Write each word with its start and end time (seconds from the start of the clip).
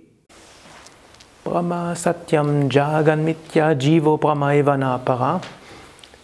Brahma 1.43 1.97
Satyam 1.97 2.71
Jagan 2.71 3.25
Mitya 3.25 3.73
Jivo 3.73 4.19
Brahmaivanapara. 4.19 5.41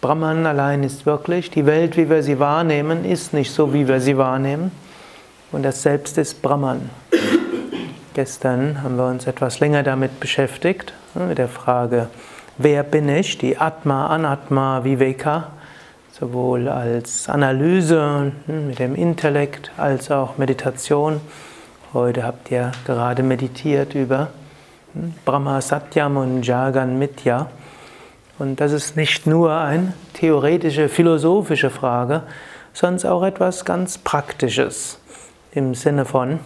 Brahman 0.01 0.47
allein 0.47 0.85
ist 0.85 1.05
wirklich, 1.05 1.51
die 1.51 1.67
Welt, 1.67 1.97
wie 1.97 2.09
wir 2.09 2.23
sie 2.23 2.39
wahrnehmen, 2.39 3.05
ist 3.05 3.35
nicht 3.35 3.51
so, 3.51 3.75
wie 3.75 3.89
wir 3.89 4.01
sie 4.01 4.17
wahrnehmen. 4.17 4.71
Und 5.51 5.65
das 5.65 5.83
Selbst 5.83 6.17
ist 6.17 6.43
Brahman. 6.43 6.91
Gestern 8.15 8.85
haben 8.85 8.97
wir 8.97 9.09
uns 9.09 9.27
etwas 9.27 9.59
länger 9.59 9.83
damit 9.83 10.21
beschäftigt, 10.21 10.93
mit 11.15 11.39
der 11.39 11.49
Frage, 11.49 12.09
wer 12.59 12.83
bin 12.83 13.09
ich? 13.09 13.39
Die 13.39 13.57
Atma, 13.57 14.09
Anatma, 14.09 14.85
Viveka, 14.85 15.53
sowohl 16.13 16.69
als 16.69 17.29
Analyse 17.29 18.33
hm, 18.47 18.67
mit 18.69 18.79
dem 18.79 18.95
Intellekt 18.95 19.71
als 19.77 20.11
auch 20.11 20.37
Meditation. 20.37 21.21
Heute 21.95 22.25
habt 22.25 22.51
ihr 22.51 22.73
gerade 22.85 23.23
meditiert 23.23 23.95
über 23.95 24.29
hm, 24.93 25.15
Brahma 25.25 25.61
Satyam 25.61 26.17
und 26.17 26.43
Jagan 26.43 26.99
Mitya. 26.99 27.49
Und 28.39 28.61
das 28.61 28.73
ist 28.73 28.97
nicht 28.97 29.27
nur 29.27 29.53
eine 29.53 29.95
theoretische, 30.15 30.89
philosophische 30.89 31.71
Frage, 31.71 32.23
sondern 32.73 33.11
auch 33.11 33.25
etwas 33.25 33.65
ganz 33.65 33.99
Praktisches 33.99 35.01
im 35.53 35.75
Sinne 35.75 36.05
von, 36.05 36.39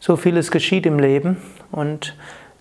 so 0.00 0.16
vieles 0.16 0.50
geschieht 0.50 0.86
im 0.86 0.98
Leben 0.98 1.36
und 1.70 2.14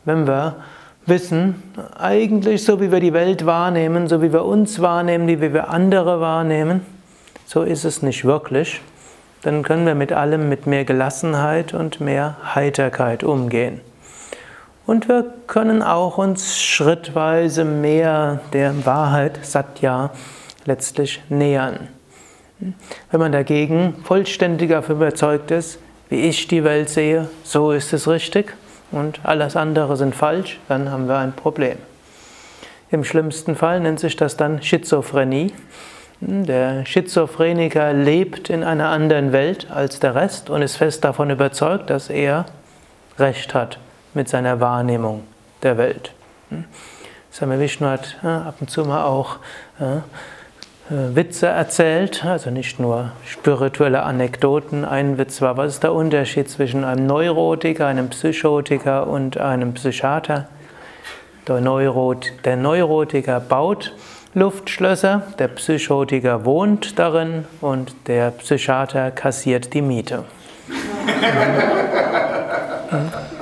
wenn 0.05 0.27
wir 0.27 0.57
wissen, 1.05 1.61
eigentlich 1.97 2.63
so 2.63 2.79
wie 2.79 2.91
wir 2.91 2.99
die 2.99 3.13
Welt 3.13 3.45
wahrnehmen, 3.45 4.07
so 4.07 4.21
wie 4.21 4.31
wir 4.31 4.45
uns 4.45 4.81
wahrnehmen, 4.81 5.27
wie 5.27 5.41
wir 5.53 5.69
andere 5.69 6.21
wahrnehmen, 6.21 6.81
so 7.45 7.63
ist 7.63 7.83
es 7.83 8.01
nicht 8.01 8.25
wirklich, 8.25 8.81
dann 9.41 9.63
können 9.63 9.85
wir 9.85 9.95
mit 9.95 10.13
allem 10.13 10.49
mit 10.49 10.67
mehr 10.67 10.85
Gelassenheit 10.85 11.73
und 11.73 11.99
mehr 11.99 12.37
Heiterkeit 12.55 13.23
umgehen. 13.23 13.81
Und 14.85 15.07
wir 15.07 15.33
können 15.47 15.81
auch 15.81 16.17
uns 16.17 16.61
schrittweise 16.61 17.63
mehr 17.63 18.41
der 18.51 18.85
Wahrheit 18.85 19.39
Satya 19.45 20.11
letztlich 20.65 21.21
nähern. 21.29 21.87
Wenn 23.11 23.19
man 23.19 23.31
dagegen 23.31 23.95
vollständiger 24.03 24.83
überzeugt 24.87 25.51
ist, 25.51 25.79
wie 26.09 26.21
ich 26.21 26.47
die 26.47 26.63
Welt 26.63 26.89
sehe, 26.89 27.27
so 27.43 27.71
ist 27.71 27.93
es 27.93 28.07
richtig, 28.07 28.53
und 28.93 29.19
alles 29.23 29.55
andere 29.55 29.97
sind 29.97 30.15
falsch, 30.15 30.59
dann 30.67 30.89
haben 30.89 31.07
wir 31.07 31.17
ein 31.17 31.33
Problem. 31.33 31.77
Im 32.91 33.03
schlimmsten 33.03 33.55
Fall 33.55 33.79
nennt 33.79 33.99
sich 33.99 34.15
das 34.15 34.37
dann 34.37 34.61
Schizophrenie. 34.61 35.51
Der 36.21 36.85
Schizophreniker 36.85 37.91
lebt 37.91 38.49
in 38.49 38.63
einer 38.63 38.89
anderen 38.89 39.33
Welt 39.33 39.67
als 39.69 39.99
der 39.99 40.15
Rest 40.15 40.49
und 40.49 40.61
ist 40.61 40.77
fest 40.77 41.03
davon 41.03 41.29
überzeugt, 41.29 41.89
dass 41.89 42.09
er 42.09 42.45
Recht 43.19 43.53
hat 43.53 43.79
mit 44.13 44.29
seiner 44.29 44.59
Wahrnehmung 44.59 45.23
der 45.63 45.77
Welt. 45.77 46.13
Same 47.31 47.59
Vishnu 47.59 47.87
hat 47.87 48.15
ab 48.23 48.55
und 48.59 48.69
zu 48.69 48.85
mal 48.85 49.05
auch 49.05 49.37
äh, 49.79 50.01
Witze 50.89 51.47
erzählt, 51.47 52.25
also 52.25 52.49
nicht 52.49 52.77
nur 52.77 53.13
spirituelle 53.25 54.03
Anekdoten. 54.03 54.83
Ein 54.83 55.17
Witz 55.17 55.41
war, 55.41 55.55
was 55.55 55.75
ist 55.75 55.83
der 55.83 55.93
Unterschied 55.93 56.49
zwischen 56.49 56.83
einem 56.83 57.05
Neurotiker, 57.05 57.87
einem 57.87 58.09
Psychotiker 58.09 59.07
und 59.07 59.37
einem 59.37 59.73
Psychiater? 59.75 60.49
Der, 61.47 61.61
Neurot, 61.61 62.33
der 62.43 62.57
Neurotiker 62.57 63.39
baut 63.39 63.93
Luftschlösser, 64.33 65.21
der 65.39 65.47
Psychotiker 65.49 66.43
wohnt 66.43 66.99
darin 66.99 67.45
und 67.61 67.95
der 68.07 68.31
Psychiater 68.31 69.11
kassiert 69.11 69.73
die 69.73 69.81
Miete. 69.81 70.25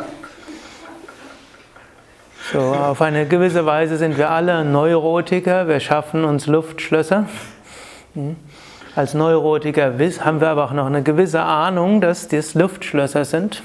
So, 2.52 2.60
auf 2.60 3.02
eine 3.02 3.26
gewisse 3.26 3.66
Weise 3.66 3.96
sind 3.96 4.18
wir 4.18 4.30
alle 4.30 4.66
Neurotiker, 4.66 5.70
wir 5.70 5.80
schaffen 5.80 6.26
uns 6.26 6.48
Luftschlösser. 6.48 7.26
Hm. 8.14 8.36
Als 8.94 9.14
Neurotiker 9.14 9.94
haben 10.20 10.42
wir 10.42 10.50
aber 10.50 10.66
auch 10.66 10.74
noch 10.74 10.88
eine 10.88 11.02
gewisse 11.02 11.42
Ahnung, 11.42 12.02
dass 12.02 12.28
das 12.28 12.54
Luftschlösser 12.54 13.24
sind. 13.24 13.64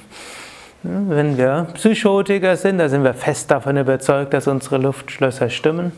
Hm, 0.82 1.10
wenn 1.10 1.36
wir 1.36 1.66
Psychotiker 1.74 2.56
sind, 2.56 2.78
da 2.78 2.88
sind 2.88 3.02
wir 3.02 3.14
fest 3.14 3.50
davon 3.50 3.76
überzeugt, 3.76 4.32
dass 4.32 4.46
unsere 4.46 4.78
Luftschlösser 4.78 5.50
stimmen. 5.50 5.90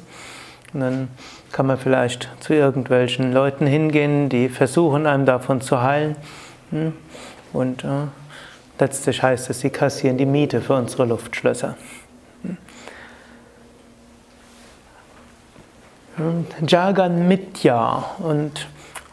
Und 0.72 0.80
dann 0.80 1.08
kann 1.52 1.66
man 1.66 1.76
vielleicht 1.76 2.30
zu 2.40 2.54
irgendwelchen 2.54 3.34
Leuten 3.34 3.66
hingehen, 3.66 4.30
die 4.30 4.48
versuchen, 4.48 5.06
einem 5.06 5.26
davon 5.26 5.60
zu 5.60 5.82
heilen. 5.82 6.16
Hm. 6.70 6.94
Und 7.52 7.84
äh, 7.84 8.06
letztlich 8.80 9.22
heißt 9.22 9.50
es, 9.50 9.60
sie 9.60 9.68
kassieren 9.68 10.16
die 10.16 10.24
Miete 10.24 10.62
für 10.62 10.72
unsere 10.72 11.04
Luftschlösser. 11.04 11.76
Jagan 16.66 17.28
Mitya. 17.28 18.04
Und 18.18 18.68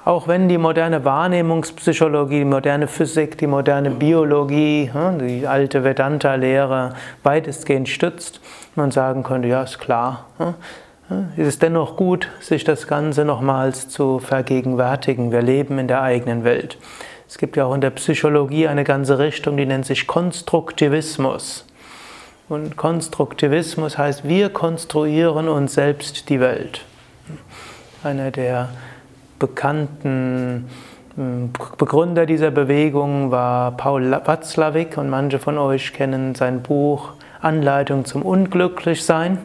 auch 0.06 0.28
wenn 0.28 0.48
die 0.50 0.58
moderne 0.58 1.04
Wahrnehmungspsychologie, 1.04 2.40
die 2.40 2.46
moderne 2.46 2.88
Physik, 2.88 3.38
die 3.38 3.48
moderne 3.48 3.92
Biologie, 3.92 4.92
die 5.20 5.48
alte 5.48 5.84
Vedanta-Lehre 5.84 6.94
weitestgehend 7.24 7.90
stützt, 7.90 8.40
man 8.76 8.92
sagen 8.92 9.24
könnte, 9.24 9.48
ja, 9.48 9.64
ist 9.64 9.80
klar. 9.80 10.26
Ist 11.38 11.48
es 11.48 11.60
dennoch 11.60 11.98
gut, 11.98 12.30
sich 12.40 12.64
das 12.64 12.88
Ganze 12.88 13.26
nochmals 13.26 13.90
zu 13.90 14.20
vergegenwärtigen? 14.20 15.32
Wir 15.32 15.42
leben 15.42 15.80
in 15.80 15.88
der 15.88 16.02
eigenen 16.02 16.44
Welt. 16.44 16.78
Es 17.28 17.38
gibt 17.38 17.58
ja 17.58 17.66
auch 17.66 17.74
in 17.74 17.82
der 17.82 17.90
Psychologie 17.92 18.68
eine 18.68 18.84
ganze 18.84 19.18
Richtung, 19.20 19.58
die 19.58 19.66
nennt 19.66 19.86
sich 19.86 20.08
Konstruktivismus. 20.08 21.66
Und 22.48 22.78
Konstruktivismus 22.78 23.98
heißt, 23.98 24.28
wir 24.28 24.50
konstruieren 24.50 25.50
uns 25.50 25.74
selbst 25.74 26.30
die 26.30 26.40
Welt. 26.40 26.86
Einer 28.06 28.30
der 28.30 28.70
bekannten 29.40 30.70
hm, 31.16 31.50
Begründer 31.80 32.28
dieser 32.28 32.52
Bewegung 32.52 33.32
war 33.32 33.72
Paul 33.72 34.12
Watzlawick 34.12 35.00
und 35.00 35.10
manche 35.10 35.40
von 35.40 35.58
euch 35.58 35.92
kennen 35.92 36.36
sein 36.36 36.62
Buch 36.62 37.14
Anleitung 37.42 38.06
zum 38.06 38.22
Unglücklichsein. 38.22 39.40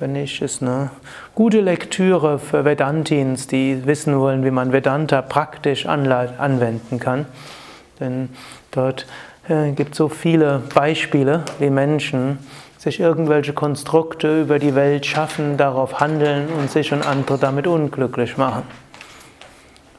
Wenn 0.00 0.14
nicht, 0.14 0.42
ist 0.42 0.62
eine 0.62 0.90
gute 1.36 1.60
Lektüre 1.60 2.40
für 2.40 2.64
Vedantins, 2.64 3.46
die 3.46 3.86
wissen 3.86 4.18
wollen, 4.18 4.44
wie 4.44 4.50
man 4.50 4.72
Vedanta 4.72 5.22
praktisch 5.22 5.86
anwenden 5.86 6.98
kann. 6.98 7.24
Denn 8.00 8.30
dort 8.72 9.06
äh, 9.48 9.70
gibt 9.70 9.92
es 9.92 9.98
so 9.98 10.08
viele 10.08 10.60
Beispiele, 10.74 11.44
wie 11.60 11.70
Menschen 11.70 12.38
sich 12.86 13.00
irgendwelche 13.00 13.52
Konstrukte 13.52 14.42
über 14.42 14.60
die 14.60 14.76
Welt 14.76 15.06
schaffen, 15.06 15.56
darauf 15.56 15.98
handeln 15.98 16.46
und 16.50 16.70
sich 16.70 16.92
und 16.92 17.04
andere 17.04 17.36
damit 17.36 17.66
unglücklich 17.66 18.36
machen. 18.36 18.62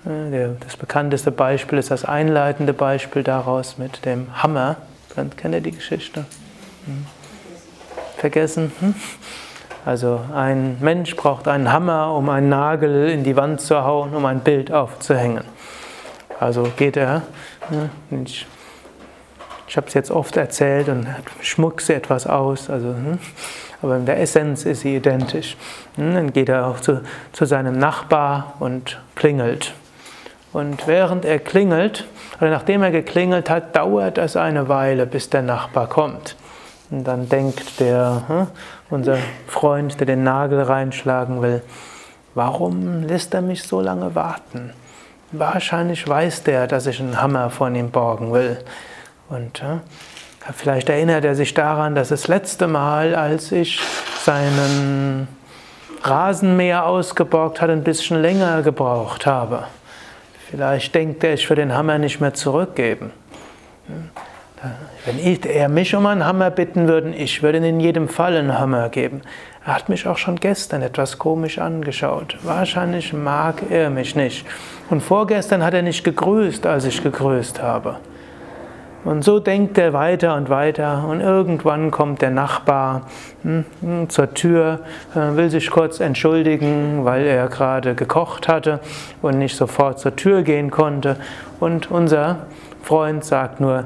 Das 0.06 0.78
bekannteste 0.78 1.32
Beispiel 1.32 1.80
ist 1.80 1.92
das 1.92 2.06
einleitende 2.06 2.72
Beispiel 2.72 3.24
daraus 3.24 3.78
mit 3.78 4.06
dem 4.06 4.42
Hammer. 4.42 4.78
Kennt 5.36 5.54
ihr 5.54 5.60
die 5.60 5.74
Geschichte? 5.74 6.24
Hm? 6.86 7.06
Vergessen? 8.16 8.72
Hm? 8.80 8.96
Also 9.86 10.22
ein 10.34 10.78
Mensch 10.80 11.14
braucht 11.18 11.50
einen 11.50 11.74
Hammer, 11.74 12.14
um 12.14 12.30
einen 12.30 12.48
Nagel 12.48 13.10
in 13.10 13.26
die 13.26 13.36
Wand 13.36 13.60
zu 13.60 13.84
hauen, 13.84 14.16
um 14.16 14.26
ein 14.26 14.40
Bild 14.40 14.72
aufzuhängen. 14.72 15.44
Also 16.40 16.72
geht 16.78 16.96
er, 16.96 17.24
ich 18.24 18.48
ich 19.68 19.76
habe 19.76 19.88
es 19.88 19.94
jetzt 19.94 20.12
oft 20.12 20.38
erzählt 20.38 20.88
und 20.88 21.08
schmuckse 21.42 21.96
etwas 21.96 22.26
aus, 22.26 22.70
also, 22.70 22.88
hm, 22.88 23.20
aber 23.82 23.98
in 23.98 24.06
der 24.06 24.20
Essenz 24.20 24.66
ist 24.66 24.82
sie 24.82 24.96
identisch. 24.96 25.58
Hm, 25.96 26.14
dann 26.14 26.34
geht 26.34 26.50
er 26.50 26.68
auch 26.68 26.80
zu, 26.80 27.02
zu 27.34 27.46
seinem 27.46 27.78
Nachbar 27.78 28.56
und 28.60 29.00
klingelt. 29.16 29.74
Und 30.54 30.88
während 30.88 31.26
er 31.26 31.40
klingelt, 31.40 32.06
oder 32.40 32.50
nachdem 32.50 32.82
er 32.82 32.92
geklingelt 32.92 33.50
hat, 33.50 33.76
dauert 33.76 34.18
es 34.18 34.36
eine 34.36 34.70
Weile, 34.70 35.06
bis 35.06 35.30
der 35.30 35.42
Nachbar 35.42 35.88
kommt. 35.88 36.36
Und 36.90 37.04
dann 37.04 37.28
denkt 37.28 37.80
der, 37.80 38.24
hm, 38.28 38.48
unser 38.90 39.18
Freund, 39.48 40.00
der 40.00 40.08
den 40.08 40.24
Nagel 40.24 40.62
reinschlagen 40.62 41.42
will, 41.42 41.62
warum 42.34 43.04
lässt 43.04 43.34
er 43.34 43.42
mich 43.42 43.64
so 43.64 43.82
lange 43.82 44.16
warten? 44.16 44.72
Wahrscheinlich 45.34 46.08
weiß 46.08 46.44
der, 46.44 46.68
dass 46.68 46.88
ich 46.88 47.02
einen 47.02 47.22
Hammer 47.22 47.50
von 47.50 47.76
ihm 47.76 47.92
borgen 47.92 48.32
will. 48.32 48.58
Und 49.30 49.60
ja, 49.60 49.82
vielleicht 50.54 50.90
erinnert 50.90 51.26
er 51.26 51.36
sich 51.36 51.54
daran, 51.54 51.96
dass 51.96 52.10
das 52.10 52.28
letzte 52.28 52.68
Mal, 52.68 53.16
als 53.16 53.52
ich 53.52 53.80
seinen 54.24 55.28
Rasenmäher 56.04 56.86
ausgeborgt 56.86 57.62
hat, 57.62 57.70
ein 57.70 57.84
bisschen 57.84 58.22
länger 58.22 58.62
gebraucht 58.62 59.26
habe. 59.26 59.66
Vielleicht 60.50 60.96
denkt 60.96 61.24
er, 61.24 61.34
ich 61.34 61.50
würde 61.50 61.62
den 61.62 61.74
Hammer 61.74 61.98
nicht 61.98 62.22
mehr 62.22 62.34
zurückgeben. 62.34 63.12
Wenn 65.06 65.20
ich, 65.20 65.46
er 65.46 65.70
mich 65.70 65.94
um 65.94 66.06
einen 66.06 66.26
Hammer 66.26 66.50
bitten 66.50 66.88
würde, 66.88 67.10
ich 67.12 67.44
würde 67.44 67.60
ihm 67.60 67.66
in 67.66 67.80
jedem 67.80 68.10
Fall 68.10 68.36
einen 68.36 68.58
Hammer 68.58 68.90
geben. 68.90 69.22
Er 69.66 69.76
hat 69.76 69.90
mich 69.90 70.08
auch 70.08 70.18
schon 70.18 70.38
gestern 70.38 70.82
etwas 70.82 71.18
komisch 71.18 71.60
angeschaut. 71.60 72.38
Wahrscheinlich 72.44 73.12
mag 73.14 73.64
er 73.70 73.90
mich 73.90 74.16
nicht. 74.16 74.46
Und 74.90 75.02
vorgestern 75.02 75.64
hat 75.64 75.74
er 75.74 75.82
nicht 75.82 76.04
gegrüßt, 76.04 76.66
als 76.66 76.86
ich 76.86 77.04
gegrüßt 77.04 77.62
habe. 77.62 77.98
Und 79.08 79.24
so 79.24 79.40
denkt 79.40 79.78
er 79.78 79.94
weiter 79.94 80.36
und 80.36 80.50
weiter 80.50 81.08
und 81.08 81.22
irgendwann 81.22 81.92
kommt 81.92 82.22
der 82.22 82.30
Nachbar 82.30 83.04
hm, 83.42 83.64
hm, 83.80 84.10
zur 84.10 84.34
Tür, 84.34 84.82
äh, 85.16 85.38
will 85.38 85.50
sich 85.50 85.70
kurz 85.70 86.02
entschuldigen, 86.02 87.06
weil 87.06 87.26
er 87.26 87.48
gerade 87.48 87.96
gekocht 87.96 88.50
hatte 88.50 88.82
und 89.22 89.40
nicht 89.40 89.56
sofort 89.56 89.98
zur 90.00 90.18
Tür 90.18 90.42
gehen 90.42 90.72
konnte. 90.72 91.16
Und 91.62 91.90
unser 91.90 92.48
Freund 92.84 93.24
sagt 93.24 93.62
nur, 93.62 93.86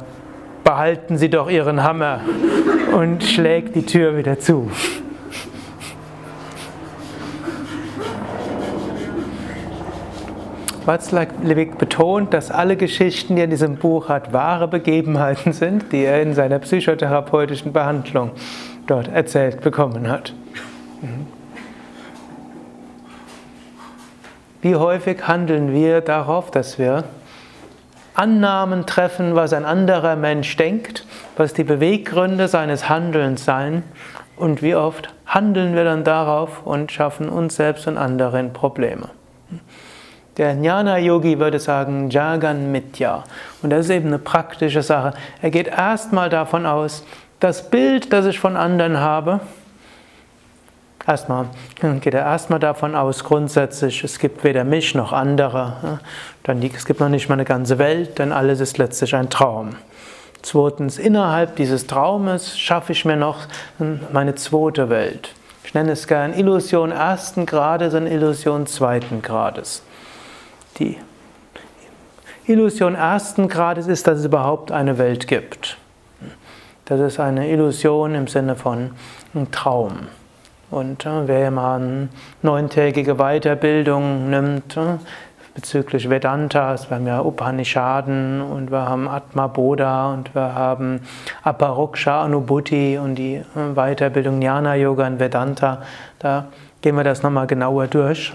behalten 0.63 1.19
Sie 1.19 1.29
doch 1.29 1.51
Ihren 1.51 1.83
Hammer 1.83 2.21
und 2.91 3.24
schlägt 3.24 3.75
die 3.75 3.85
Tür 3.85 4.17
wieder 4.17 4.39
zu. 4.39 4.71
Watzlawick 10.85 11.77
betont, 11.77 12.33
dass 12.33 12.49
alle 12.49 12.75
Geschichten, 12.75 13.35
die 13.35 13.41
er 13.41 13.45
in 13.45 13.49
diesem 13.51 13.75
Buch 13.75 14.09
hat, 14.09 14.33
wahre 14.33 14.67
Begebenheiten 14.67 15.53
sind, 15.53 15.91
die 15.91 16.03
er 16.03 16.21
in 16.21 16.33
seiner 16.33 16.59
psychotherapeutischen 16.59 17.71
Behandlung 17.71 18.31
dort 18.87 19.07
erzählt 19.07 19.61
bekommen 19.61 20.09
hat. 20.09 20.33
Mhm. 21.01 21.27
Wie 24.61 24.75
häufig 24.75 25.27
handeln 25.27 25.73
wir 25.73 26.01
darauf, 26.01 26.51
dass 26.51 26.77
wir 26.77 27.03
Annahmen 28.13 28.85
treffen, 28.85 29.35
was 29.35 29.53
ein 29.53 29.65
anderer 29.65 30.15
Mensch 30.15 30.55
denkt, 30.57 31.05
was 31.37 31.53
die 31.53 31.63
Beweggründe 31.63 32.47
seines 32.47 32.89
Handelns 32.89 33.45
seien 33.45 33.83
und 34.35 34.61
wie 34.61 34.75
oft 34.75 35.13
handeln 35.25 35.75
wir 35.75 35.83
dann 35.83 36.03
darauf 36.03 36.65
und 36.65 36.91
schaffen 36.91 37.29
uns 37.29 37.55
selbst 37.55 37.87
und 37.87 37.97
anderen 37.97 38.53
Probleme. 38.53 39.09
Der 40.37 40.53
Jnana-Yogi 40.53 41.39
würde 41.39 41.59
sagen 41.59 42.09
Jagan 42.09 42.71
Mitya. 42.71 43.25
Und 43.61 43.69
das 43.69 43.85
ist 43.85 43.91
eben 43.91 44.07
eine 44.07 44.19
praktische 44.19 44.81
Sache. 44.81 45.13
Er 45.41 45.51
geht 45.51 45.67
erstmal 45.67 46.29
davon 46.29 46.65
aus, 46.65 47.03
das 47.41 47.69
Bild, 47.69 48.13
das 48.13 48.25
ich 48.25 48.39
von 48.39 48.55
anderen 48.55 48.99
habe, 48.99 49.41
erstmal 51.05 51.47
geht 51.99 52.13
er 52.13 52.21
erstmal 52.21 52.59
davon 52.59 52.95
aus, 52.95 53.23
grundsätzlich, 53.23 54.03
es 54.03 54.19
gibt 54.19 54.43
weder 54.43 54.63
mich 54.63 54.95
noch 54.95 55.11
andere. 55.11 55.99
Dann 56.43 56.61
es 56.61 56.85
gibt 56.85 56.99
noch 56.99 57.09
nicht 57.09 57.27
mal 57.27 57.33
eine 57.33 57.45
ganze 57.45 57.77
Welt, 57.79 58.19
denn 58.19 58.31
alles 58.31 58.59
ist 58.59 58.77
letztlich 58.77 59.15
ein 59.15 59.29
Traum. 59.29 59.75
Zweitens, 60.43 60.97
innerhalb 60.97 61.55
dieses 61.55 61.87
Traumes 61.87 62.57
schaffe 62.57 62.93
ich 62.93 63.05
mir 63.05 63.17
noch 63.17 63.39
meine 64.13 64.35
zweite 64.35 64.89
Welt. 64.89 65.33
Ich 65.63 65.73
nenne 65.73 65.91
es 65.91 66.07
gern 66.07 66.33
Illusion 66.33 66.91
ersten 66.91 67.45
Grades 67.45 67.93
und 67.93 68.07
Illusion 68.07 68.65
zweiten 68.65 69.21
Grades. 69.21 69.83
Die 70.79 70.97
Illusion 72.47 72.95
ersten 72.95 73.47
Grades 73.47 73.88
ist, 73.88 74.07
dass 74.07 74.19
es 74.19 74.25
überhaupt 74.25 74.71
eine 74.71 74.97
Welt 74.97 75.27
gibt. 75.27 75.77
Das 76.85 77.00
ist 77.00 77.19
eine 77.19 77.50
Illusion 77.50 78.15
im 78.15 78.27
Sinne 78.27 78.56
von 78.56 78.91
einem 79.33 79.51
Traum. 79.51 80.07
Und 80.71 81.06
äh, 81.06 81.27
wer 81.27 81.51
mal 81.51 81.81
eine 81.81 82.09
neuntägige 82.41 83.15
Weiterbildung 83.15 84.29
nimmt 84.29 84.77
äh, 84.77 84.97
bezüglich 85.53 86.09
Vedantas, 86.09 86.89
wir 86.89 86.95
haben 86.95 87.07
ja 87.07 87.21
Upanishaden 87.21 88.41
und 88.41 88.71
wir 88.71 88.88
haben 88.88 89.09
Atma 89.09 89.47
Bodha 89.47 90.13
und 90.13 90.33
wir 90.33 90.56
haben 90.56 91.01
Aparoksha 91.44 92.24
Anubhuti 92.24 92.97
und 92.97 93.15
die 93.15 93.35
äh, 93.35 93.44
Weiterbildung 93.75 94.41
Jnana 94.41 94.75
Yoga 94.75 95.07
und 95.07 95.19
Vedanta, 95.19 95.81
da 96.19 96.47
gehen 96.81 96.95
wir 96.95 97.03
das 97.03 97.21
nochmal 97.21 97.47
genauer 97.47 97.88
durch. 97.88 98.31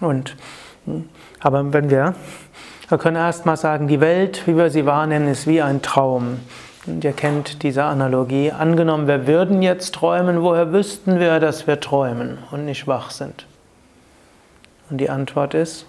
Und 0.00 0.36
aber 1.40 1.72
wenn 1.72 1.90
wir, 1.90 2.14
wir 2.88 2.98
können 2.98 3.16
erstmal 3.16 3.56
sagen, 3.56 3.88
die 3.88 4.00
Welt, 4.00 4.46
wie 4.46 4.56
wir 4.56 4.70
sie 4.70 4.86
wahrnehmen, 4.86 5.28
ist 5.28 5.46
wie 5.46 5.60
ein 5.60 5.82
Traum. 5.82 6.40
Und 6.86 7.04
ihr 7.04 7.12
kennt 7.12 7.62
diese 7.62 7.84
Analogie. 7.84 8.50
Angenommen, 8.50 9.06
wir 9.06 9.26
würden 9.26 9.60
jetzt 9.60 9.94
träumen, 9.94 10.42
woher 10.42 10.72
wüssten 10.72 11.20
wir, 11.20 11.38
dass 11.38 11.66
wir 11.66 11.80
träumen 11.80 12.38
und 12.50 12.64
nicht 12.64 12.86
wach 12.86 13.10
sind? 13.10 13.46
Und 14.88 14.98
die 14.98 15.10
Antwort 15.10 15.52
ist, 15.52 15.84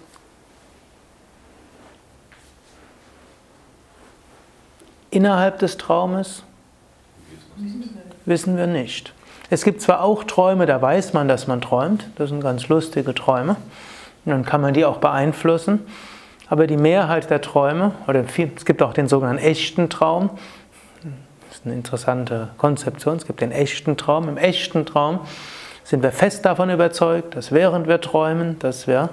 innerhalb 5.10 5.58
des 5.58 5.78
Traumes 5.78 6.42
wissen 8.26 8.58
wir 8.58 8.66
nicht. 8.66 9.14
Es 9.48 9.64
gibt 9.64 9.80
zwar 9.80 10.02
auch 10.02 10.24
Träume, 10.24 10.66
da 10.66 10.80
weiß 10.80 11.12
man, 11.12 11.28
dass 11.28 11.46
man 11.46 11.60
träumt. 11.60 12.04
Das 12.16 12.28
sind 12.28 12.40
ganz 12.40 12.68
lustige 12.68 13.14
Träume. 13.14 13.56
Dann 14.24 14.44
kann 14.44 14.60
man 14.60 14.74
die 14.74 14.84
auch 14.84 14.98
beeinflussen. 14.98 15.86
Aber 16.48 16.66
die 16.66 16.76
Mehrheit 16.76 17.30
der 17.30 17.40
Träume, 17.40 17.92
oder 18.08 18.24
es 18.24 18.64
gibt 18.64 18.82
auch 18.82 18.92
den 18.92 19.08
sogenannten 19.08 19.42
echten 19.42 19.88
Traum, 19.88 20.30
das 21.48 21.58
ist 21.58 21.66
eine 21.66 21.74
interessante 21.74 22.48
Konzeption, 22.58 23.16
es 23.16 23.26
gibt 23.26 23.40
den 23.40 23.52
echten 23.52 23.96
Traum. 23.96 24.28
Im 24.28 24.36
echten 24.36 24.86
Traum 24.86 25.20
sind 25.84 26.02
wir 26.02 26.12
fest 26.12 26.44
davon 26.44 26.70
überzeugt, 26.70 27.36
dass 27.36 27.52
während 27.52 27.88
wir 27.88 28.00
träumen, 28.00 28.58
dass 28.60 28.86
wir, 28.86 29.10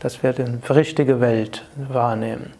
dass 0.00 0.22
wir 0.22 0.32
die 0.32 0.44
richtige 0.72 1.20
Welt 1.20 1.64
wahrnehmen. 1.76 2.52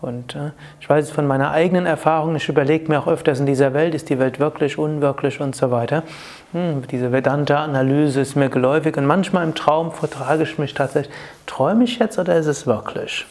Und 0.00 0.34
äh, 0.34 0.50
ich 0.80 0.88
weiß 0.88 1.06
es 1.06 1.10
von 1.10 1.26
meiner 1.26 1.52
eigenen 1.52 1.86
Erfahrung, 1.86 2.36
ich 2.36 2.48
überlege 2.48 2.88
mir 2.88 3.00
auch 3.00 3.06
öfters 3.06 3.40
in 3.40 3.46
dieser 3.46 3.72
Welt, 3.72 3.94
ist 3.94 4.10
die 4.10 4.18
Welt 4.18 4.38
wirklich, 4.38 4.76
unwirklich 4.76 5.40
und 5.40 5.56
so 5.56 5.70
weiter. 5.70 6.02
Hm, 6.52 6.86
diese 6.90 7.12
Vedanta-Analyse 7.12 8.20
ist 8.20 8.36
mir 8.36 8.50
geläufig 8.50 8.96
und 8.96 9.06
manchmal 9.06 9.44
im 9.44 9.54
Traum 9.54 9.92
vertrage 9.92 10.42
ich 10.42 10.58
mich 10.58 10.74
tatsächlich, 10.74 11.14
träume 11.46 11.84
ich 11.84 11.98
jetzt 11.98 12.18
oder 12.18 12.36
ist 12.36 12.46
es 12.46 12.66
wirklich? 12.66 13.24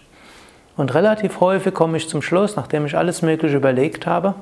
Und 0.76 0.94
relativ 0.94 1.40
häufig 1.40 1.74
komme 1.74 1.98
ich 1.98 2.10
zum 2.10 2.22
Schluss, 2.22 2.56
nachdem 2.56 2.86
ich 2.86 2.98
alles 2.98 3.22
Mögliche 3.22 3.56
überlegt 3.56 4.08
habe, 4.08 4.34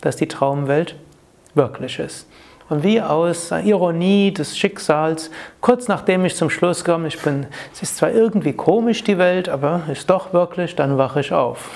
dass 0.00 0.16
die 0.16 0.28
Traumwelt 0.28 0.96
wirklich 1.54 1.98
ist. 1.98 2.28
Und 2.74 2.82
wie 2.82 3.00
aus 3.00 3.52
Ironie 3.52 4.32
des 4.32 4.58
Schicksals, 4.58 5.30
kurz 5.60 5.86
nachdem 5.86 6.24
ich 6.24 6.34
zum 6.34 6.50
Schluss 6.50 6.82
kam, 6.82 7.06
ich 7.06 7.22
bin, 7.22 7.46
es 7.72 7.82
ist 7.82 7.98
zwar 7.98 8.10
irgendwie 8.10 8.52
komisch 8.52 9.04
die 9.04 9.16
Welt, 9.16 9.48
aber 9.48 9.82
ist 9.92 10.10
doch 10.10 10.32
wirklich, 10.32 10.74
dann 10.74 10.98
wache 10.98 11.20
ich 11.20 11.32
auf. 11.32 11.70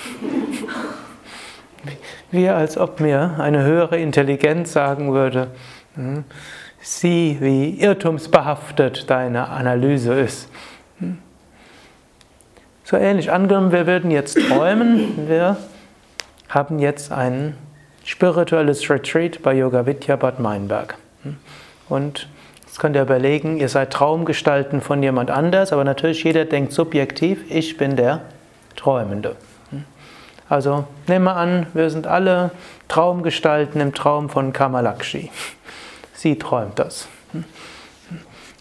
Wie 2.31 2.49
als 2.49 2.77
ob 2.77 2.99
mir 2.99 3.35
eine 3.39 3.63
höhere 3.63 3.97
Intelligenz 3.97 4.73
sagen 4.73 5.13
würde, 5.13 5.47
hm, 5.95 6.25
sieh, 6.81 7.37
wie 7.39 7.79
irrtumsbehaftet 7.79 9.09
deine 9.09 9.47
Analyse 9.47 10.15
ist. 10.15 10.49
Hm. 10.99 11.19
So 12.83 12.97
ähnlich 12.97 13.31
angenommen, 13.31 13.71
wir 13.71 13.87
würden 13.87 14.11
jetzt 14.11 14.37
träumen, 14.49 15.29
wir 15.29 15.55
haben 16.49 16.77
jetzt 16.79 17.13
einen 17.13 17.55
spirituelles 18.09 18.89
Retreat 18.89 19.43
bei 19.43 19.53
Yoga 19.53 19.85
Vidya 19.85 20.15
Bad 20.15 20.39
Meinberg. 20.39 20.95
Und 21.89 22.27
jetzt 22.65 22.79
könnt 22.79 22.95
ihr 22.95 23.03
überlegen, 23.03 23.57
ihr 23.57 23.69
seid 23.69 23.93
Traumgestalten 23.93 24.81
von 24.81 25.03
jemand 25.03 25.29
anders, 25.29 25.71
aber 25.71 25.83
natürlich 25.83 26.23
jeder 26.23 26.45
denkt 26.45 26.73
subjektiv, 26.73 27.45
ich 27.49 27.77
bin 27.77 27.95
der 27.95 28.21
Träumende. 28.75 29.35
Also 30.49 30.85
nehmen 31.07 31.25
wir 31.25 31.35
an, 31.35 31.67
wir 31.75 31.91
sind 31.91 32.07
alle 32.07 32.49
Traumgestalten 32.87 33.79
im 33.79 33.93
Traum 33.93 34.29
von 34.29 34.53
Kamalakshi. 34.53 35.29
Sie 36.13 36.39
träumt 36.39 36.79
das. 36.79 37.07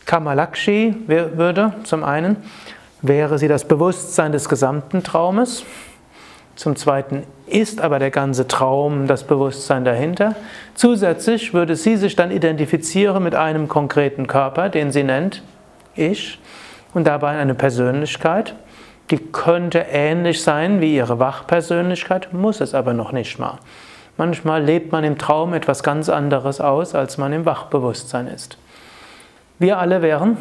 Kamalakshi 0.05 0.95
würde 1.07 1.73
zum 1.85 2.05
einen, 2.05 2.37
wäre 3.01 3.39
sie 3.39 3.49
das 3.49 3.67
Bewusstsein 3.67 4.33
des 4.33 4.51
gesamten 4.51 5.03
Traumes, 5.03 5.65
zum 6.59 6.75
Zweiten 6.75 7.23
ist 7.47 7.81
aber 7.81 8.01
der 8.01 8.11
ganze 8.11 8.49
Traum 8.49 9.07
das 9.07 9.23
Bewusstsein 9.23 9.85
dahinter. 9.85 10.35
Zusätzlich 10.75 11.55
würde 11.55 11.77
sie 11.77 11.97
sich 11.97 12.17
dann 12.17 12.33
identifizieren 12.33 13.23
mit 13.23 13.37
einem 13.37 13.69
konkreten 13.69 14.27
Körper, 14.27 14.69
den 14.69 14.91
sie 14.91 15.05
nennt 15.05 15.45
Ich, 15.95 16.41
und 16.95 17.07
dabei 17.07 17.39
eine 17.39 17.55
Persönlichkeit, 17.55 18.57
die 19.13 19.19
könnte 19.19 19.87
ähnlich 19.93 20.43
sein 20.43 20.81
wie 20.81 20.97
ihre 20.97 21.21
Wachpersönlichkeit, 21.21 22.33
muss 22.33 22.61
es 22.61 22.75
aber 22.75 22.93
noch 22.93 23.13
nicht 23.13 23.39
mal. 23.39 23.61
Manchmal 24.17 24.61
lebt 24.61 24.91
man 24.91 25.05
im 25.05 25.17
Traum 25.17 25.55
etwas 25.55 25.85
ganz 25.85 26.09
anderes 26.09 26.61
aus, 26.61 26.93
als 26.93 27.19
man 27.19 27.33
im 27.33 27.47
Wachbewusstsein 27.47 28.27
ist. 28.27 28.59
Wir 29.61 29.79
alle 29.79 30.03
wären 30.03 30.37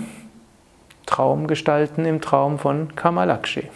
Traumgestalten 1.06 2.06
im 2.06 2.22
Traum 2.22 2.58
von 2.58 2.96
Kamalakshi. 2.96 3.70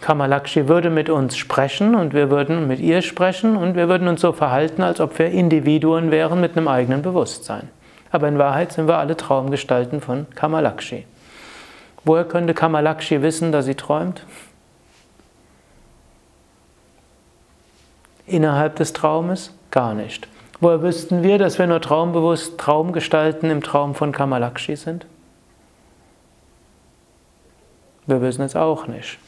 Kamalakshi 0.00 0.68
würde 0.68 0.90
mit 0.90 1.08
uns 1.08 1.36
sprechen 1.36 1.94
und 1.94 2.12
wir 2.12 2.30
würden 2.30 2.66
mit 2.66 2.80
ihr 2.80 3.00
sprechen 3.00 3.56
und 3.56 3.74
wir 3.74 3.88
würden 3.88 4.08
uns 4.08 4.20
so 4.20 4.32
verhalten, 4.32 4.82
als 4.82 5.00
ob 5.00 5.18
wir 5.18 5.30
Individuen 5.30 6.10
wären 6.10 6.40
mit 6.40 6.56
einem 6.56 6.68
eigenen 6.68 7.02
Bewusstsein. 7.02 7.68
Aber 8.10 8.28
in 8.28 8.38
Wahrheit 8.38 8.72
sind 8.72 8.86
wir 8.86 8.98
alle 8.98 9.16
Traumgestalten 9.16 10.00
von 10.00 10.26
Kamalakshi. 10.34 11.06
Woher 12.04 12.24
könnte 12.24 12.54
Kamalakshi 12.54 13.22
wissen, 13.22 13.50
dass 13.50 13.64
sie 13.64 13.74
träumt? 13.74 14.24
Innerhalb 18.26 18.76
des 18.76 18.92
Traumes 18.92 19.52
gar 19.70 19.94
nicht. 19.94 20.28
Woher 20.60 20.82
wüssten 20.82 21.22
wir, 21.22 21.38
dass 21.38 21.58
wir 21.58 21.66
nur 21.66 21.80
traumbewusst 21.80 22.58
Traumgestalten 22.58 23.50
im 23.50 23.62
Traum 23.62 23.94
von 23.94 24.12
Kamalakshi 24.12 24.76
sind? 24.76 25.06
Wir 28.06 28.20
wissen 28.20 28.42
es 28.42 28.54
auch 28.54 28.86
nicht. 28.86 29.18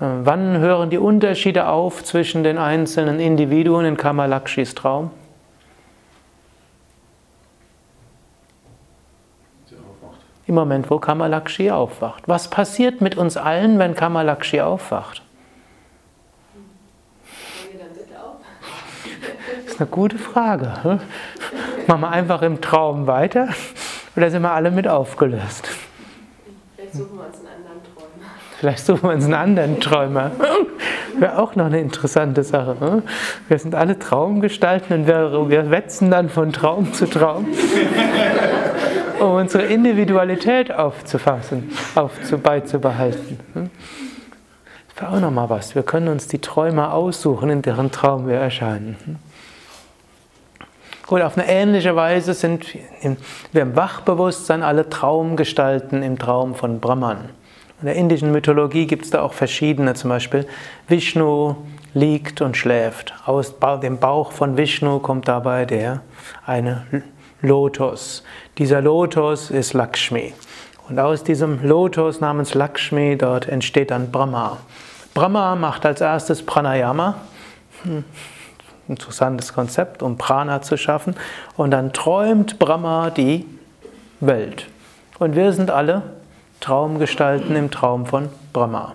Wann 0.00 0.58
hören 0.58 0.90
die 0.90 0.98
Unterschiede 0.98 1.66
auf 1.66 2.04
zwischen 2.04 2.44
den 2.44 2.56
einzelnen 2.56 3.18
Individuen 3.18 3.84
in 3.84 3.96
Kamalakshis 3.96 4.74
Traum? 4.76 5.10
Im 10.46 10.54
Moment, 10.54 10.88
wo 10.88 10.98
Kamalakshi 10.98 11.70
aufwacht. 11.70 12.26
Was 12.26 12.48
passiert 12.48 13.00
mit 13.02 13.18
uns 13.18 13.36
allen, 13.36 13.78
wenn 13.78 13.94
Kamalakshi 13.94 14.60
aufwacht? 14.60 15.22
Das 19.64 19.74
ist 19.74 19.80
eine 19.80 19.90
gute 19.90 20.16
Frage. 20.16 20.82
Hm? 20.84 21.00
Machen 21.86 22.00
wir 22.00 22.10
einfach 22.10 22.42
im 22.42 22.60
Traum 22.60 23.06
weiter 23.06 23.48
oder 24.16 24.30
sind 24.30 24.42
wir 24.42 24.52
alle 24.52 24.70
mit 24.70 24.88
aufgelöst? 24.88 25.68
Vielleicht 26.76 26.94
suchen 26.94 27.18
wir 27.18 27.26
uns 27.26 27.40
einen. 27.40 27.47
Vielleicht 28.58 28.86
suchen 28.86 29.04
wir 29.04 29.10
uns 29.10 29.24
einen 29.24 29.34
anderen 29.34 29.78
Träumer. 29.78 30.32
Wäre 31.16 31.38
auch 31.38 31.54
noch 31.54 31.66
eine 31.66 31.78
interessante 31.80 32.42
Sache. 32.42 32.76
Hm? 32.80 33.02
Wir 33.46 33.56
sind 33.56 33.76
alle 33.76 33.96
Traumgestalten 34.00 34.96
und 34.96 35.06
wir, 35.06 35.48
wir 35.48 35.70
wetzen 35.70 36.10
dann 36.10 36.28
von 36.28 36.52
Traum 36.52 36.92
zu 36.92 37.06
Traum, 37.06 37.46
um 39.20 39.30
unsere 39.34 39.62
Individualität 39.62 40.72
aufzufassen, 40.72 41.70
aufzu, 41.94 42.38
beizubehalten. 42.38 43.38
Hm? 43.52 43.70
Das 44.88 45.02
wäre 45.02 45.12
auch 45.12 45.20
noch 45.20 45.30
mal 45.30 45.48
was. 45.48 45.76
Wir 45.76 45.84
können 45.84 46.08
uns 46.08 46.26
die 46.26 46.40
Träume 46.40 46.92
aussuchen, 46.92 47.50
in 47.50 47.62
deren 47.62 47.92
Traum 47.92 48.26
wir 48.26 48.38
erscheinen. 48.38 49.20
Gut, 51.06 51.22
auf 51.22 51.38
eine 51.38 51.48
ähnliche 51.48 51.94
Weise 51.94 52.34
sind 52.34 52.66
wir 53.52 53.62
im 53.62 53.76
Wachbewusstsein 53.76 54.64
alle 54.64 54.90
Traumgestalten 54.90 56.02
im 56.02 56.18
Traum 56.18 56.56
von 56.56 56.80
Brahman. 56.80 57.37
In 57.80 57.86
der 57.86 57.94
indischen 57.94 58.32
Mythologie 58.32 58.86
gibt 58.86 59.04
es 59.04 59.10
da 59.10 59.22
auch 59.22 59.32
verschiedene, 59.32 59.94
zum 59.94 60.10
Beispiel 60.10 60.46
Vishnu 60.88 61.54
liegt 61.94 62.40
und 62.40 62.56
schläft. 62.56 63.14
Aus 63.24 63.54
dem 63.82 63.98
Bauch 63.98 64.32
von 64.32 64.56
Vishnu 64.56 64.98
kommt 64.98 65.28
dabei 65.28 65.64
der 65.64 66.00
eine 66.44 66.86
Lotus. 67.40 68.24
Dieser 68.58 68.80
Lotus 68.80 69.50
ist 69.50 69.74
Lakshmi. 69.74 70.34
Und 70.88 70.98
aus 70.98 71.22
diesem 71.22 71.64
Lotus 71.64 72.20
namens 72.20 72.54
Lakshmi, 72.54 73.16
dort 73.16 73.48
entsteht 73.48 73.90
dann 73.90 74.10
Brahma. 74.10 74.58
Brahma 75.14 75.54
macht 75.54 75.86
als 75.86 76.00
erstes 76.00 76.44
Pranayama. 76.44 77.14
Hm 77.84 78.04
interessantes 78.88 79.52
Konzept, 79.52 80.02
um 80.02 80.16
Prana 80.18 80.62
zu 80.62 80.76
schaffen. 80.76 81.14
Und 81.56 81.70
dann 81.70 81.92
träumt 81.92 82.58
Brahma 82.58 83.10
die 83.10 83.44
Welt. 84.20 84.66
Und 85.18 85.36
wir 85.36 85.52
sind 85.52 85.70
alle 85.70 86.02
Traumgestalten 86.60 87.56
im 87.56 87.70
Traum 87.70 88.06
von 88.06 88.28
Brahma. 88.52 88.94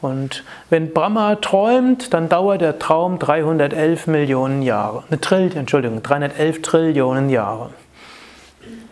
Und 0.00 0.42
wenn 0.68 0.92
Brahma 0.92 1.36
träumt, 1.36 2.12
dann 2.12 2.28
dauert 2.28 2.60
der 2.60 2.80
Traum 2.80 3.20
311 3.20 4.08
Millionen 4.08 4.62
Jahre. 4.62 5.04
Eine 5.08 5.20
Trillion, 5.20 5.58
Entschuldigung, 5.58 6.02
311 6.02 6.60
Trillionen 6.60 7.30
Jahre. 7.30 7.70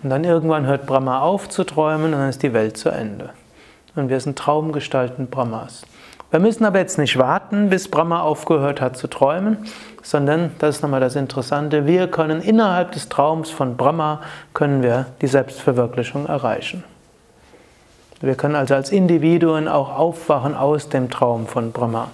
Und 0.03 0.11
dann 0.11 0.25
irgendwann 0.25 0.67
hört 0.67 0.87
Brahma 0.87 1.21
auf 1.21 1.49
zu 1.49 1.65
träumen 1.65 2.07
und 2.07 2.21
dann 2.21 2.29
ist 2.29 2.43
die 2.43 2.53
Welt 2.53 2.77
zu 2.77 2.91
Ende. 2.91 3.31
Und 3.97 4.09
wir 4.09 4.21
sind 4.21 4.39
Traumgestalten 4.39 5.27
Brahmas. 5.27 5.83
Wir 6.31 6.39
müssen 6.39 6.65
aber 6.65 6.79
jetzt 6.79 6.97
nicht 6.97 7.19
warten, 7.19 7.71
bis 7.71 7.91
Brahma 7.91 8.21
aufgehört 8.23 8.81
hat 8.81 8.97
zu 8.97 9.09
träumen, 9.09 9.67
sondern, 10.03 10.53
das 10.61 10.77
ist 10.77 10.83
nochmal 10.83 11.01
das 11.01 11.17
Interessante, 11.17 11.87
wir 11.87 12.07
können 12.07 12.41
innerhalb 12.41 12.93
des 12.93 13.09
Traums 13.09 13.51
von 13.51 13.77
Brahma, 13.77 14.21
können 14.55 14.85
wir 14.85 15.07
die 15.21 15.27
Selbstverwirklichung 15.27 16.27
erreichen. 16.27 16.85
Wir 18.21 18.35
können 18.35 18.55
also 18.55 18.75
als 18.75 18.91
Individuen 18.91 19.67
auch 19.67 19.97
aufwachen 19.97 20.55
aus 20.55 20.89
dem 20.91 21.11
Traum 21.11 21.47
von 21.47 21.73
Brahma. 21.73 22.11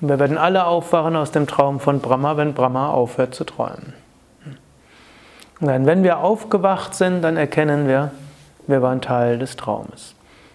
Und 0.00 0.08
wir 0.08 0.18
werden 0.18 0.38
alle 0.38 0.66
aufwachen 0.66 1.16
aus 1.16 1.30
dem 1.32 1.46
Traum 1.46 1.80
von 1.80 2.00
Brahma, 2.00 2.36
wenn 2.38 2.54
Brahma 2.54 2.90
aufhört 2.90 3.34
zu 3.34 3.44
träumen. 3.44 3.92
Und 5.60 5.66
dann, 5.66 5.84
wenn 5.84 6.02
wir 6.02 6.20
aufgewacht 6.20 6.94
sind, 6.94 7.22
dann 7.22 7.36
erkennen 7.36 7.86
wir, 7.86 8.12
wir 8.66 8.80
waren 8.80 9.02
Teil 9.02 9.38
des 9.38 9.56
Traumes. 9.56 10.14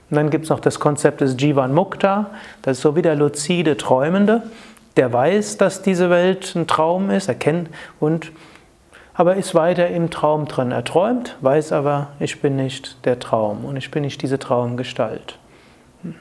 Und 0.10 0.18
dann 0.18 0.32
gibt 0.32 0.46
es 0.46 0.50
noch 0.50 0.60
das 0.60 0.80
Konzept 0.80 1.22
des 1.22 1.36
Jivan 1.38 1.74
Mukta, 1.74 2.32
das 2.64 2.78
ist 2.78 2.84
so 2.84 2.96
wie 2.96 3.04
der 3.04 3.16
luzide 3.16 3.78
Träumende, 3.78 4.44
der 4.98 5.14
weiß, 5.14 5.58
dass 5.58 5.84
diese 5.84 6.10
Welt 6.10 6.56
ein 6.56 6.68
Traum 6.68 7.12
ist, 7.12 7.28
erkennt 7.28 7.70
und 8.00 8.32
aber 9.16 9.36
ist 9.36 9.56
weiter 9.56 9.88
im 9.88 10.12
Traum 10.12 10.46
drin. 10.46 10.72
Er 10.72 10.84
träumt, 10.84 11.38
weiß 11.42 11.72
aber, 11.72 12.10
ich 12.20 12.42
bin 12.42 12.58
nicht 12.58 13.06
der 13.06 13.20
Traum 13.20 13.66
und 13.66 13.78
ich 13.78 13.90
bin 13.90 14.04
nicht 14.04 14.22
diese 14.22 14.38
Traumgestalt. 14.38 15.40
Hm. 16.04 16.16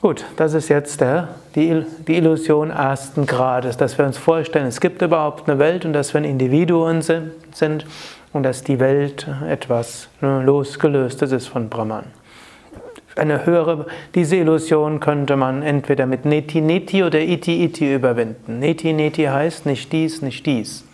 Gut, 0.00 0.24
das 0.36 0.54
ist 0.54 0.68
jetzt 0.68 1.00
der, 1.00 1.28
die, 1.56 1.84
die 2.06 2.16
Illusion 2.16 2.70
ersten 2.70 3.26
Grades, 3.26 3.76
dass 3.76 3.98
wir 3.98 4.06
uns 4.06 4.16
vorstellen, 4.16 4.66
es 4.66 4.80
gibt 4.80 5.02
überhaupt 5.02 5.48
eine 5.48 5.58
Welt 5.58 5.84
und 5.84 5.92
dass 5.92 6.14
wir 6.14 6.20
ein 6.20 6.24
Individuum 6.24 7.02
sind 7.02 7.84
und 8.32 8.42
dass 8.44 8.62
die 8.62 8.78
Welt 8.78 9.26
etwas 9.48 10.08
ne, 10.20 10.40
losgelöstes 10.42 11.32
ist 11.32 11.48
von 11.48 11.68
Brahman. 11.68 12.17
Eine 13.18 13.44
höhere, 13.44 13.86
diese 14.14 14.36
Illusion 14.36 15.00
könnte 15.00 15.36
man 15.36 15.62
entweder 15.62 16.06
mit 16.06 16.24
Neti 16.24 16.60
Neti 16.60 17.02
oder 17.02 17.20
Iti 17.20 17.64
Iti 17.64 17.94
überwinden. 17.94 18.60
Neti 18.60 18.92
Neti 18.92 19.24
heißt 19.24 19.66
nicht 19.66 19.92
dies, 19.92 20.22
nicht 20.22 20.46
dies. 20.46 20.84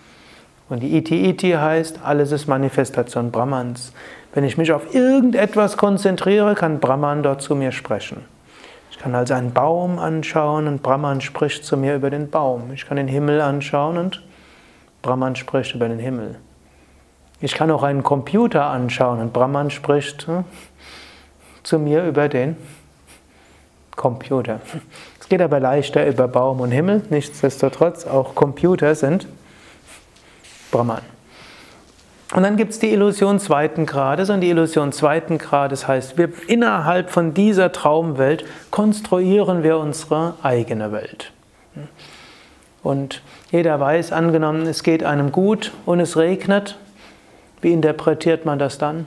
Und 0.69 0.83
die 0.83 0.97
Iti 0.97 1.29
Iti 1.29 1.51
heißt, 1.53 2.01
alles 2.03 2.33
ist 2.33 2.47
Manifestation 2.47 3.31
Brahmans. 3.31 3.93
Wenn 4.33 4.45
ich 4.45 4.57
mich 4.57 4.73
auf 4.73 4.95
irgendetwas 4.95 5.77
konzentriere, 5.77 6.55
kann 6.55 6.81
Brahman 6.81 7.23
dort 7.23 7.43
zu 7.43 7.55
mir 7.55 7.73
sprechen. 7.73 8.25
Ich 8.91 8.99
kann 8.99 9.15
also 9.15 9.35
einen 9.35 9.53
Baum 9.53 9.99
anschauen 9.99 10.67
und 10.67 10.83
Brahman 10.83 11.21
spricht 11.21 11.65
zu 11.65 11.77
mir 11.77 11.95
über 11.95 12.11
den 12.11 12.31
Baum. 12.31 12.73
Ich 12.73 12.87
kann 12.87 12.97
den 12.97 13.09
Himmel 13.09 13.41
anschauen 13.41 13.99
und 13.99 14.23
Brahman 15.03 15.37
spricht 15.37 15.75
über 15.75 15.89
den 15.89 15.99
Himmel. 15.99 16.37
Ich 17.41 17.55
kann 17.55 17.71
auch 17.71 17.83
einen 17.83 18.03
Computer 18.03 18.67
anschauen 18.67 19.21
und 19.21 19.33
Brahman 19.33 19.71
spricht 19.71 20.27
hm, 20.27 20.45
zu 21.65 21.79
mir 21.79 22.05
über 22.05 22.29
den 22.29 22.57
Computer. 23.97 24.61
Es 25.21 25.29
geht 25.29 25.41
aber 25.41 25.59
leichter 25.59 26.07
über 26.07 26.29
Baum 26.29 26.61
und 26.61 26.71
Himmel. 26.71 27.03
Nichtsdestotrotz, 27.11 28.07
auch 28.07 28.35
Computer 28.35 28.95
sind 28.95 29.27
Brahman. 30.71 31.03
Und 32.35 32.43
dann 32.43 32.57
gibt 32.57 32.73
es 32.73 32.79
die 32.81 32.93
Illusion 32.93 33.39
zweiten 33.39 33.87
Grades. 33.87 34.29
Und 34.29 34.41
die 34.41 34.51
Illusion 34.51 34.93
zweiten 34.93 35.39
Grades 35.39 35.87
heißt, 35.87 36.19
wir 36.19 36.31
innerhalb 36.49 37.11
von 37.11 37.33
dieser 37.33 37.73
Traumwelt 37.73 38.45
konstruieren 38.71 39.63
wir 39.63 39.79
unsere 39.79 40.35
eigene 40.43 40.93
Welt. 40.93 41.33
Und 42.83 43.23
jeder 43.51 43.79
weiß, 43.81 44.13
angenommen, 44.13 44.67
es 44.67 44.83
geht 44.83 45.05
einem 45.05 45.33
gut 45.33 45.73
und 45.87 46.01
es 46.01 46.17
regnet, 46.17 46.77
wie 47.63 47.73
interpretiert 47.73 48.45
man 48.45 48.59
das 48.59 48.79
dann? 48.79 49.07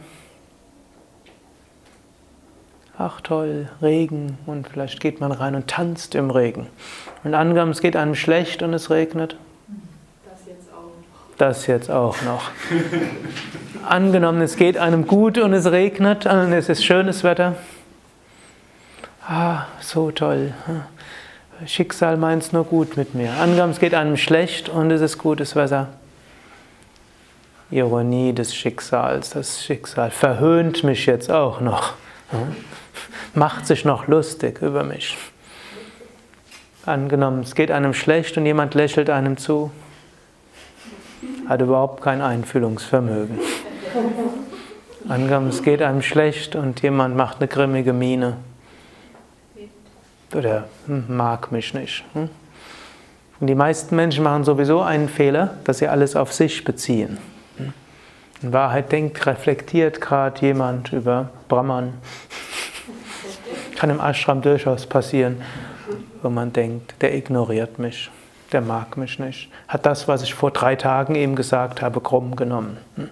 Ach 2.99 3.21
toll, 3.21 3.69
Regen 3.81 4.37
und 4.45 4.67
vielleicht 4.67 4.99
geht 4.99 5.19
man 5.21 5.31
rein 5.31 5.53
und 5.53 5.67
tanzt 5.67 6.15
im 6.15 6.31
Regen. 6.31 6.67
Und 7.23 7.35
angenommen, 7.35 7.71
es 7.71 7.81
geht 7.81 7.95
einem 7.95 8.15
schlecht 8.15 8.63
und 8.63 8.73
es 8.73 8.89
regnet. 8.89 9.35
Das 10.25 10.45
jetzt 10.47 10.69
auch 10.73 10.81
noch. 10.81 11.37
Das 11.37 11.67
jetzt 11.67 11.91
auch 11.91 12.21
noch. 12.23 12.51
angenommen, 13.87 14.41
es 14.41 14.55
geht 14.55 14.77
einem 14.77 15.07
gut 15.07 15.37
und 15.37 15.53
es 15.53 15.69
regnet 15.71 16.25
und 16.25 16.53
es 16.53 16.69
ist 16.69 16.83
schönes 16.83 17.23
Wetter. 17.23 17.55
Ah, 19.27 19.65
so 19.79 20.11
toll. 20.11 20.53
Schicksal 21.65 22.17
meint 22.17 22.43
es 22.43 22.53
nur 22.53 22.63
gut 22.63 22.97
mit 22.97 23.13
mir. 23.13 23.33
Angenommen, 23.33 23.73
es 23.73 23.79
geht 23.79 23.93
einem 23.93 24.17
schlecht 24.17 24.69
und 24.69 24.91
es 24.91 25.01
ist 25.01 25.17
gutes 25.17 25.55
Wetter. 25.55 25.89
Ironie 27.71 28.33
des 28.33 28.55
Schicksals. 28.55 29.31
Das 29.31 29.63
Schicksal 29.63 30.11
verhöhnt 30.11 30.83
mich 30.83 31.05
jetzt 31.05 31.31
auch 31.31 31.59
noch. 31.59 31.93
Macht 33.33 33.67
sich 33.67 33.85
noch 33.85 34.07
lustig 34.07 34.61
über 34.61 34.83
mich. 34.83 35.17
Angenommen, 36.85 37.41
es 37.41 37.53
geht 37.55 37.71
einem 37.71 37.93
schlecht 37.93 38.37
und 38.37 38.45
jemand 38.45 38.73
lächelt 38.73 39.09
einem 39.09 39.37
zu. 39.37 39.71
Hat 41.47 41.61
überhaupt 41.61 42.01
kein 42.01 42.21
Einfühlungsvermögen. 42.21 43.39
Angenommen, 45.07 45.49
es 45.49 45.63
geht 45.63 45.81
einem 45.81 46.01
schlecht 46.01 46.55
und 46.55 46.81
jemand 46.81 47.15
macht 47.15 47.37
eine 47.37 47.47
grimmige 47.47 47.93
Miene. 47.93 48.37
Oder 50.35 50.67
hm, 50.85 51.05
mag 51.07 51.51
mich 51.51 51.73
nicht. 51.73 52.03
Hm? 52.13 52.29
Und 53.39 53.47
die 53.47 53.55
meisten 53.55 53.95
Menschen 53.95 54.23
machen 54.23 54.43
sowieso 54.43 54.81
einen 54.81 55.09
Fehler, 55.09 55.55
dass 55.63 55.77
sie 55.79 55.87
alles 55.87 56.15
auf 56.15 56.33
sich 56.33 56.63
beziehen. 56.63 57.17
In 58.41 58.53
Wahrheit 58.53 58.91
denkt, 58.91 59.25
reflektiert 59.25 59.99
gerade 59.99 60.39
jemand 60.45 60.93
über 60.93 61.29
Brahman. 61.47 61.93
Kann 63.77 63.89
im 63.89 64.01
Ashram 64.01 64.41
durchaus 64.41 64.85
passieren. 64.85 65.41
wo 66.21 66.29
man 66.29 66.51
denkt, 66.51 66.95
der 67.01 67.15
ignoriert 67.15 67.79
mich, 67.79 68.09
der 68.51 68.61
mag 68.61 68.97
mich 68.97 69.19
nicht, 69.19 69.49
hat 69.67 69.85
das, 69.85 70.07
was 70.07 70.23
ich 70.23 70.33
vor 70.33 70.51
drei 70.51 70.75
Tagen 70.75 71.15
ihm 71.15 71.35
gesagt 71.35 71.81
habe, 71.81 72.01
krumm 72.01 72.35
genommen. 72.35 72.77
Hm. 72.95 73.09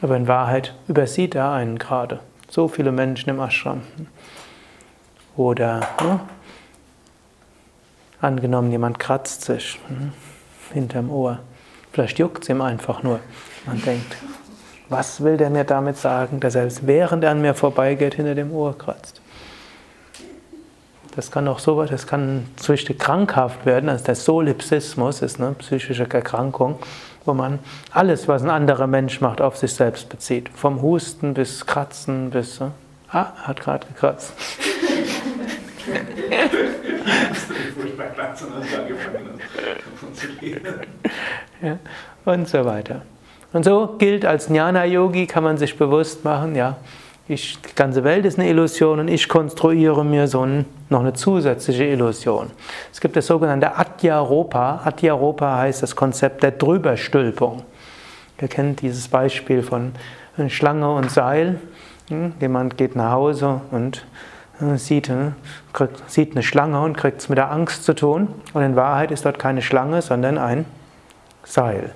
Aber 0.00 0.16
in 0.16 0.26
Wahrheit 0.26 0.74
übersieht 0.88 1.34
er 1.34 1.52
einen 1.52 1.78
gerade. 1.78 2.20
So 2.48 2.68
viele 2.68 2.90
Menschen 2.90 3.30
im 3.30 3.38
Ashram. 3.38 3.82
Oder 5.36 5.80
ne? 6.02 6.20
angenommen, 8.20 8.70
jemand 8.70 8.98
kratzt 8.98 9.44
sich 9.44 9.78
hm, 9.88 10.12
hinterm 10.72 11.10
Ohr. 11.10 11.38
Vielleicht 11.92 12.18
juckt 12.18 12.42
es 12.42 12.48
ihm 12.48 12.60
einfach 12.60 13.02
nur. 13.02 13.20
Man 13.66 13.80
denkt, 13.82 14.16
was 14.88 15.22
will 15.22 15.36
der 15.36 15.50
mir 15.50 15.64
damit 15.64 15.96
sagen, 15.96 16.40
dass 16.40 16.54
er 16.54 16.68
während 16.82 17.24
er 17.24 17.30
an 17.30 17.40
mir 17.40 17.54
vorbeigeht 17.54 18.14
hinter 18.14 18.34
dem 18.34 18.52
Ohr 18.52 18.76
kratzt? 18.76 19.21
Das 21.14 21.30
kann 21.30 21.46
auch 21.46 21.58
so, 21.58 21.84
das 21.84 22.06
kann 22.06 22.46
zwischendurch 22.56 22.98
krankhaft 22.98 23.66
werden, 23.66 23.90
also 23.90 24.02
der 24.04 24.14
Solipsismus 24.14 25.20
ist 25.20 25.38
eine 25.40 25.52
psychische 25.52 26.08
Erkrankung, 26.08 26.78
wo 27.26 27.34
man 27.34 27.58
alles, 27.92 28.28
was 28.28 28.42
ein 28.42 28.48
anderer 28.48 28.86
Mensch 28.86 29.20
macht, 29.20 29.42
auf 29.42 29.58
sich 29.58 29.74
selbst 29.74 30.08
bezieht. 30.08 30.48
Vom 30.54 30.80
Husten 30.80 31.34
bis 31.34 31.66
Kratzen 31.66 32.30
bis, 32.30 32.62
äh, 32.62 32.68
ah, 33.10 33.32
hat 33.42 33.60
gerade 33.60 33.86
gekratzt. 33.86 34.32
ja, 41.60 41.78
und 42.24 42.48
so 42.48 42.64
weiter. 42.64 43.02
Und 43.52 43.64
so 43.66 43.96
gilt 43.98 44.24
als 44.24 44.48
Jnana-Yogi, 44.48 45.26
kann 45.26 45.44
man 45.44 45.58
sich 45.58 45.76
bewusst 45.76 46.24
machen, 46.24 46.54
ja, 46.54 46.78
ich, 47.28 47.60
die 47.60 47.74
ganze 47.74 48.02
Welt 48.04 48.24
ist 48.24 48.38
eine 48.38 48.48
Illusion 48.48 48.98
und 48.98 49.08
ich 49.08 49.28
konstruiere 49.28 50.04
mir 50.04 50.26
so 50.26 50.44
ein, 50.44 50.64
noch 50.88 51.00
eine 51.00 51.12
zusätzliche 51.12 51.84
Illusion. 51.84 52.50
Es 52.92 53.00
gibt 53.00 53.16
das 53.16 53.26
sogenannte 53.26 53.76
Adhyaropa. 53.76 54.82
Adhyaropa 54.84 55.58
heißt 55.58 55.82
das 55.82 55.94
Konzept 55.94 56.42
der 56.42 56.52
Drüberstülpung. 56.52 57.62
Ihr 58.40 58.48
kennt 58.48 58.82
dieses 58.82 59.06
Beispiel 59.06 59.62
von 59.62 59.92
Schlange 60.48 60.92
und 60.92 61.10
Seil. 61.12 61.60
Hm, 62.08 62.32
jemand 62.40 62.76
geht 62.76 62.96
nach 62.96 63.12
Hause 63.12 63.60
und 63.70 64.04
äh, 64.60 64.76
sieht, 64.76 65.08
äh, 65.08 65.30
sieht 66.08 66.32
eine 66.32 66.42
Schlange 66.42 66.80
und 66.80 66.96
kriegt 66.96 67.20
es 67.20 67.28
mit 67.28 67.38
der 67.38 67.52
Angst 67.52 67.84
zu 67.84 67.94
tun. 67.94 68.28
Und 68.52 68.62
in 68.62 68.74
Wahrheit 68.74 69.12
ist 69.12 69.24
dort 69.24 69.38
keine 69.38 69.62
Schlange, 69.62 70.02
sondern 70.02 70.38
ein 70.38 70.64
Seil. 71.44 71.92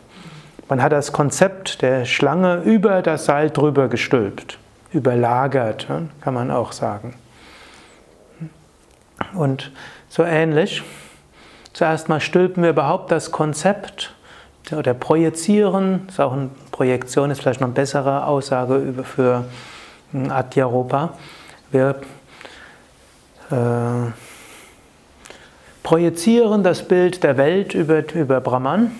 Man 0.68 0.80
hat 0.80 0.92
das 0.92 1.12
Konzept 1.12 1.82
der 1.82 2.04
Schlange 2.04 2.62
über 2.62 3.02
das 3.02 3.24
Seil 3.24 3.50
drüber 3.50 3.88
gestülpt 3.88 4.58
überlagert, 4.92 5.88
kann 6.20 6.34
man 6.34 6.50
auch 6.50 6.72
sagen. 6.72 7.14
Und 9.34 9.72
so 10.08 10.22
ähnlich, 10.22 10.82
zuerst 11.72 12.08
mal 12.08 12.20
stülpen 12.20 12.62
wir 12.62 12.70
überhaupt 12.70 13.10
das 13.10 13.30
Konzept 13.30 14.14
oder 14.72 14.94
projizieren, 14.94 16.06
ist 16.08 16.20
auch 16.20 16.32
eine 16.32 16.50
Projektion, 16.72 17.30
ist 17.30 17.40
vielleicht 17.40 17.60
noch 17.60 17.68
eine 17.68 17.74
bessere 17.74 18.26
Aussage 18.26 18.94
für 19.04 19.44
Adhyaropa. 20.28 21.14
Wir 21.70 22.00
äh, 23.50 24.10
projizieren 25.82 26.62
das 26.62 26.86
Bild 26.86 27.22
der 27.22 27.36
Welt 27.36 27.74
über, 27.74 28.12
über 28.14 28.40
Brahman 28.40 28.90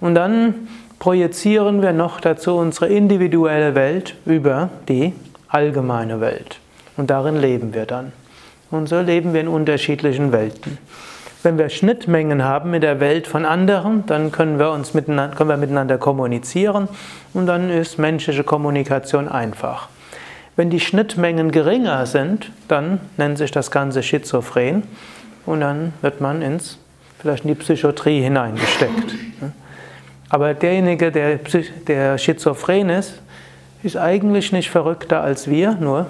und 0.00 0.14
dann 0.14 0.68
projizieren 1.02 1.82
wir 1.82 1.92
noch 1.92 2.20
dazu 2.20 2.54
unsere 2.54 2.86
individuelle 2.86 3.74
Welt 3.74 4.14
über 4.24 4.68
die 4.88 5.12
allgemeine 5.48 6.20
Welt. 6.20 6.60
Und 6.96 7.10
darin 7.10 7.40
leben 7.40 7.74
wir 7.74 7.86
dann. 7.86 8.12
Und 8.70 8.88
so 8.88 9.00
leben 9.00 9.34
wir 9.34 9.40
in 9.40 9.48
unterschiedlichen 9.48 10.30
Welten. 10.30 10.78
Wenn 11.42 11.58
wir 11.58 11.70
Schnittmengen 11.70 12.44
haben 12.44 12.70
mit 12.70 12.84
der 12.84 13.00
Welt 13.00 13.26
von 13.26 13.44
anderen, 13.44 14.06
dann 14.06 14.30
können 14.30 14.60
wir 14.60 14.70
uns 14.70 14.94
miteinander, 14.94 15.34
können 15.34 15.50
wir 15.50 15.56
miteinander 15.56 15.98
kommunizieren 15.98 16.86
und 17.34 17.46
dann 17.46 17.68
ist 17.68 17.98
menschliche 17.98 18.44
Kommunikation 18.44 19.28
einfach. 19.28 19.88
Wenn 20.54 20.70
die 20.70 20.78
Schnittmengen 20.78 21.50
geringer 21.50 22.06
sind, 22.06 22.52
dann 22.68 23.00
nennt 23.16 23.38
sich 23.38 23.50
das 23.50 23.72
Ganze 23.72 24.04
schizophren 24.04 24.84
und 25.46 25.62
dann 25.62 25.94
wird 26.00 26.20
man 26.20 26.42
ins, 26.42 26.78
vielleicht 27.18 27.42
in 27.42 27.48
die 27.48 27.56
Psychiatrie 27.56 28.22
hineingesteckt. 28.22 29.16
Aber 30.32 30.54
derjenige, 30.54 31.12
der, 31.12 31.40
der 31.86 32.16
schizophren 32.16 32.88
ist, 32.88 33.20
ist 33.82 33.98
eigentlich 33.98 34.50
nicht 34.50 34.70
verrückter 34.70 35.20
als 35.20 35.46
wir, 35.46 35.72
nur 35.72 36.06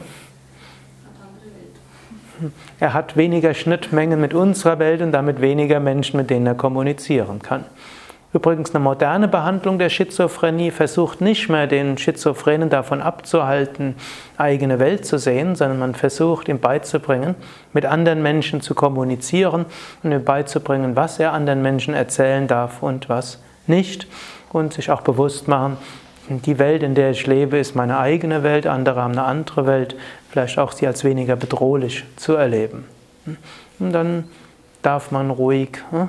er 2.78 2.94
hat 2.94 3.16
weniger 3.16 3.52
Schnittmengen 3.52 4.20
mit 4.20 4.32
unserer 4.32 4.78
Welt 4.78 5.02
und 5.02 5.10
damit 5.10 5.40
weniger 5.40 5.80
Menschen, 5.80 6.18
mit 6.18 6.30
denen 6.30 6.46
er 6.46 6.54
kommunizieren 6.54 7.42
kann. 7.42 7.64
Übrigens, 8.32 8.72
eine 8.72 8.84
moderne 8.84 9.26
Behandlung 9.26 9.80
der 9.80 9.88
Schizophrenie 9.88 10.70
versucht 10.70 11.20
nicht 11.20 11.48
mehr, 11.48 11.66
den 11.66 11.98
Schizophrenen 11.98 12.70
davon 12.70 13.02
abzuhalten, 13.02 13.96
eigene 14.36 14.78
Welt 14.78 15.04
zu 15.04 15.18
sehen, 15.18 15.56
sondern 15.56 15.80
man 15.80 15.96
versucht, 15.96 16.48
ihm 16.48 16.60
beizubringen, 16.60 17.34
mit 17.72 17.86
anderen 17.86 18.22
Menschen 18.22 18.60
zu 18.60 18.76
kommunizieren 18.76 19.66
und 20.04 20.12
ihm 20.12 20.24
beizubringen, 20.24 20.94
was 20.94 21.18
er 21.18 21.32
anderen 21.32 21.60
Menschen 21.60 21.92
erzählen 21.92 22.46
darf 22.46 22.84
und 22.84 23.08
was 23.08 23.40
nicht 23.66 24.06
und 24.52 24.72
sich 24.72 24.90
auch 24.90 25.02
bewusst 25.02 25.48
machen, 25.48 25.76
die 26.28 26.58
Welt, 26.58 26.82
in 26.82 26.94
der 26.94 27.10
ich 27.10 27.26
lebe, 27.26 27.58
ist 27.58 27.74
meine 27.74 27.98
eigene 27.98 28.42
Welt, 28.42 28.66
andere 28.66 29.02
haben 29.02 29.12
eine 29.12 29.24
andere 29.24 29.66
Welt, 29.66 29.96
vielleicht 30.30 30.58
auch 30.58 30.72
sie 30.72 30.86
als 30.86 31.04
weniger 31.04 31.36
bedrohlich 31.36 32.04
zu 32.16 32.34
erleben. 32.34 32.84
Und 33.78 33.92
dann 33.92 34.24
darf 34.82 35.10
man 35.10 35.30
ruhig 35.30 35.70
hm, 35.90 36.08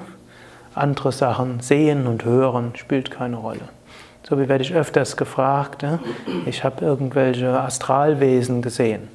andere 0.76 1.12
Sachen 1.12 1.60
sehen 1.60 2.08
und 2.08 2.26
hören, 2.26 2.74
spielt 2.76 3.12
keine 3.12 3.38
Rolle. 3.38 3.70
So 4.28 4.40
wie 4.40 4.48
werde 4.48 4.64
ich 4.64 4.74
öfters 4.74 5.18
gefragt, 5.18 5.84
hm, 5.84 6.00
ich 6.46 6.64
habe 6.64 6.86
irgendwelche 6.86 7.60
Astralwesen 7.60 8.62
gesehen. 8.62 9.08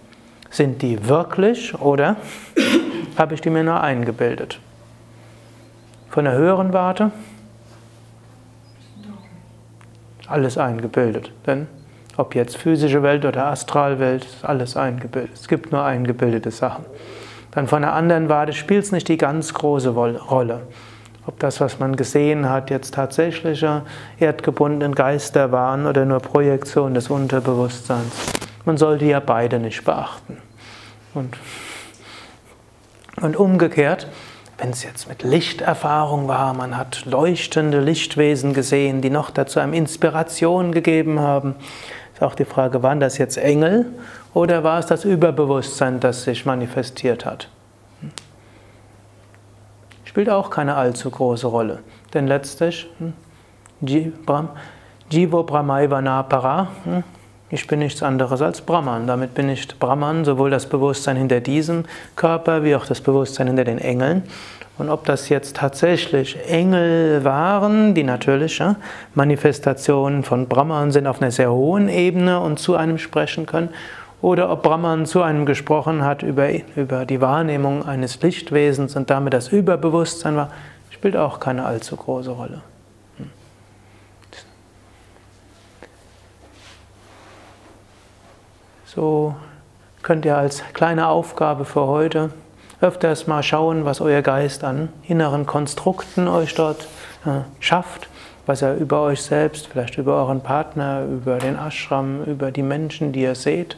Sind 0.51 0.83
die 0.83 1.09
wirklich 1.09 1.79
oder 1.79 2.16
habe 3.16 3.35
ich 3.35 3.40
die 3.40 3.51
mir 3.51 3.64
nur 3.64 3.81
eingebildet? 3.81 4.59
Von 6.11 6.24
der 6.24 6.35
höheren 6.35 6.72
Warte 6.72 7.12
alles 10.29 10.59
eingebildet. 10.59 11.33
Denn 11.47 11.67
ob 12.17 12.35
jetzt 12.35 12.57
physische 12.57 13.03
Welt 13.03 13.25
oder 13.25 13.47
Astralwelt, 13.47 14.25
ist 14.25 14.45
alles 14.45 14.77
eingebildet. 14.77 15.31
Es 15.35 15.49
gibt 15.49 15.73
nur 15.73 15.85
eingebildete 15.85 16.51
Sachen. 16.51 16.85
Dann 17.53 17.67
von 17.67 17.83
der 17.83 17.93
anderen 17.95 18.29
Warte 18.29 18.53
spielt 18.53 18.85
es 18.85 18.93
nicht 18.93 19.09
die 19.09 19.17
ganz 19.17 19.55
große 19.55 19.91
Rolle. 19.91 20.61
Ob 21.27 21.38
das, 21.38 21.61
was 21.61 21.79
man 21.79 21.95
gesehen 21.95 22.49
hat, 22.49 22.71
jetzt 22.71 22.95
tatsächliche 22.95 23.83
erdgebundenen 24.19 24.95
Geister 24.95 25.53
waren 25.53 25.87
oder 25.87 26.05
nur 26.05 26.21
Projektion 26.21 26.95
des 26.95 27.11
Unterbewusstseins. 27.11 28.12
Man 28.64 28.77
sollte 28.79 29.05
ja 29.05 29.21
beide 29.21 29.59
nicht 29.59 29.85
beachten. 29.85 30.38
Und, 31.14 31.37
und 33.21 33.37
umgekehrt, 33.37 34.09
wenn 34.59 34.71
es 34.71 34.83
jetzt 34.83 35.09
mit 35.09 35.23
Lichterfahrung 35.23 36.27
war, 36.27 36.53
man 36.53 36.77
hat 36.77 37.05
leuchtende 37.07 37.81
Lichtwesen 37.81 38.53
gesehen, 38.53 39.01
die 39.01 39.11
noch 39.11 39.31
dazu 39.31 39.61
einem 39.61 39.73
Inspiration 39.73 40.73
gegeben 40.73 41.21
haben, 41.21 41.55
ist 42.12 42.23
auch 42.23 42.35
die 42.35 42.44
Frage, 42.44 42.83
waren 42.83 42.99
das 42.99 43.18
jetzt 43.18 43.38
Engel 43.38 43.87
oder 44.35 44.64
war 44.64 44.81
es 44.81 44.87
das 44.87 45.05
Überbewusstsein, 45.05 46.01
das 46.01 46.25
sich 46.25 46.44
manifestiert 46.44 47.25
hat? 47.25 47.49
Spielt 50.05 50.29
auch 50.29 50.51
keine 50.51 50.75
allzu 50.75 51.09
große 51.09 51.47
Rolle, 51.47 51.79
denn 52.12 52.27
letztlich 52.27 52.90
hm, 52.99 53.12
Jivo 53.81 55.44
Brahmaivana 55.44 56.25
Para, 56.25 56.68
hm, 56.83 57.05
ich 57.50 57.66
bin 57.66 57.78
nichts 57.78 58.02
anderes 58.02 58.42
als 58.42 58.61
Brahman. 58.61 59.06
Damit 59.06 59.34
bin 59.34 59.48
ich 59.48 59.66
Brahman, 59.78 60.24
sowohl 60.24 60.50
das 60.50 60.66
Bewusstsein 60.66 61.16
hinter 61.16 61.40
diesem 61.40 61.84
Körper 62.14 62.62
wie 62.62 62.76
auch 62.76 62.84
das 62.84 63.00
Bewusstsein 63.00 63.46
hinter 63.46 63.64
den 63.64 63.78
Engeln. 63.78 64.22
Und 64.76 64.90
ob 64.90 65.04
das 65.06 65.28
jetzt 65.28 65.56
tatsächlich 65.56 66.38
Engel 66.48 67.24
waren, 67.24 67.94
die 67.94 68.04
natürliche 68.04 68.76
Manifestationen 69.14 70.22
von 70.22 70.46
Brahman 70.46 70.92
sind 70.92 71.06
auf 71.06 71.20
einer 71.20 71.30
sehr 71.30 71.50
hohen 71.50 71.88
Ebene 71.88 72.38
und 72.40 72.58
zu 72.58 72.76
einem 72.76 72.98
sprechen 72.98 73.46
können, 73.46 73.70
oder 74.20 74.50
ob 74.50 74.64
Brahman 74.64 75.06
zu 75.06 75.22
einem 75.22 75.46
gesprochen 75.46 76.04
hat 76.04 76.22
über, 76.22 76.48
über 76.74 77.06
die 77.06 77.20
Wahrnehmung 77.20 77.87
eines 77.87 78.20
Lichtwesens 78.20 78.96
und 78.96 79.11
damit 79.11 79.32
das 79.32 79.48
Überbewusstsein 79.48 80.37
war, 80.37 80.50
spielt 80.90 81.16
auch 81.16 81.38
keine 81.38 81.64
allzu 81.64 81.96
große 81.96 82.30
Rolle. 82.30 82.61
So 88.98 89.37
könnt 90.02 90.24
ihr 90.24 90.37
als 90.37 90.64
kleine 90.72 91.06
Aufgabe 91.06 91.64
für 91.64 91.87
heute 91.87 92.32
öfters 92.80 93.28
mal 93.28 93.44
schauen, 93.44 93.84
was 93.84 94.00
euer 94.00 94.22
Geist 94.22 94.64
an 94.64 94.88
inneren 95.06 95.46
Konstrukten 95.46 96.26
euch 96.26 96.56
dort 96.56 96.88
äh, 97.24 97.42
schafft, 97.61 98.08
was 98.44 98.61
er 98.61 98.74
über 98.74 99.02
euch 99.02 99.22
selbst, 99.22 99.68
vielleicht 99.68 99.98
über 99.98 100.16
euren 100.16 100.40
Partner, 100.40 101.04
über 101.04 101.38
den 101.38 101.56
Ashram, 101.56 102.24
über 102.24 102.50
die 102.50 102.64
Menschen, 102.64 103.12
die 103.12 103.22
ihr 103.22 103.37
seht, 103.37 103.76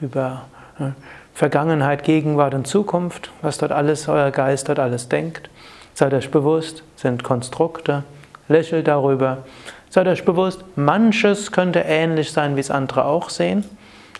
über 0.00 0.46
äh, 0.80 0.92
Vergangenheit, 1.34 2.02
Gegenwart 2.02 2.54
und 2.54 2.66
Zukunft, 2.66 3.30
was 3.42 3.58
dort 3.58 3.72
alles, 3.72 4.08
euer 4.08 4.30
Geist 4.30 4.70
dort 4.70 4.78
alles 4.78 5.10
denkt. 5.10 5.50
Seid 5.92 6.14
euch 6.14 6.30
bewusst, 6.30 6.82
sind 6.96 7.22
Konstrukte, 7.24 8.04
lächelt 8.48 8.88
darüber. 8.88 9.44
Seid 9.90 10.06
euch 10.06 10.24
bewusst, 10.24 10.64
manches 10.76 11.52
könnte 11.52 11.80
ähnlich 11.80 12.32
sein, 12.32 12.56
wie 12.56 12.60
es 12.60 12.70
andere 12.70 13.04
auch 13.04 13.28
sehen, 13.28 13.66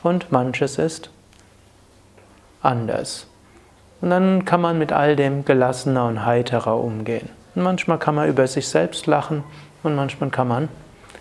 und 0.02 0.32
manches 0.32 0.78
ist 0.78 1.10
anders. 2.62 3.26
Und 4.00 4.10
dann 4.10 4.44
kann 4.44 4.60
man 4.60 4.78
mit 4.78 4.92
all 4.92 5.16
dem 5.16 5.44
gelassener 5.44 6.06
und 6.06 6.24
heiterer 6.24 6.76
umgehen. 6.76 7.28
Und 7.54 7.62
manchmal 7.62 7.98
kann 7.98 8.14
man 8.14 8.28
über 8.28 8.46
sich 8.46 8.68
selbst 8.68 9.06
lachen 9.06 9.44
und 9.82 9.94
manchmal 9.94 10.30
kann 10.30 10.48
man 10.48 10.68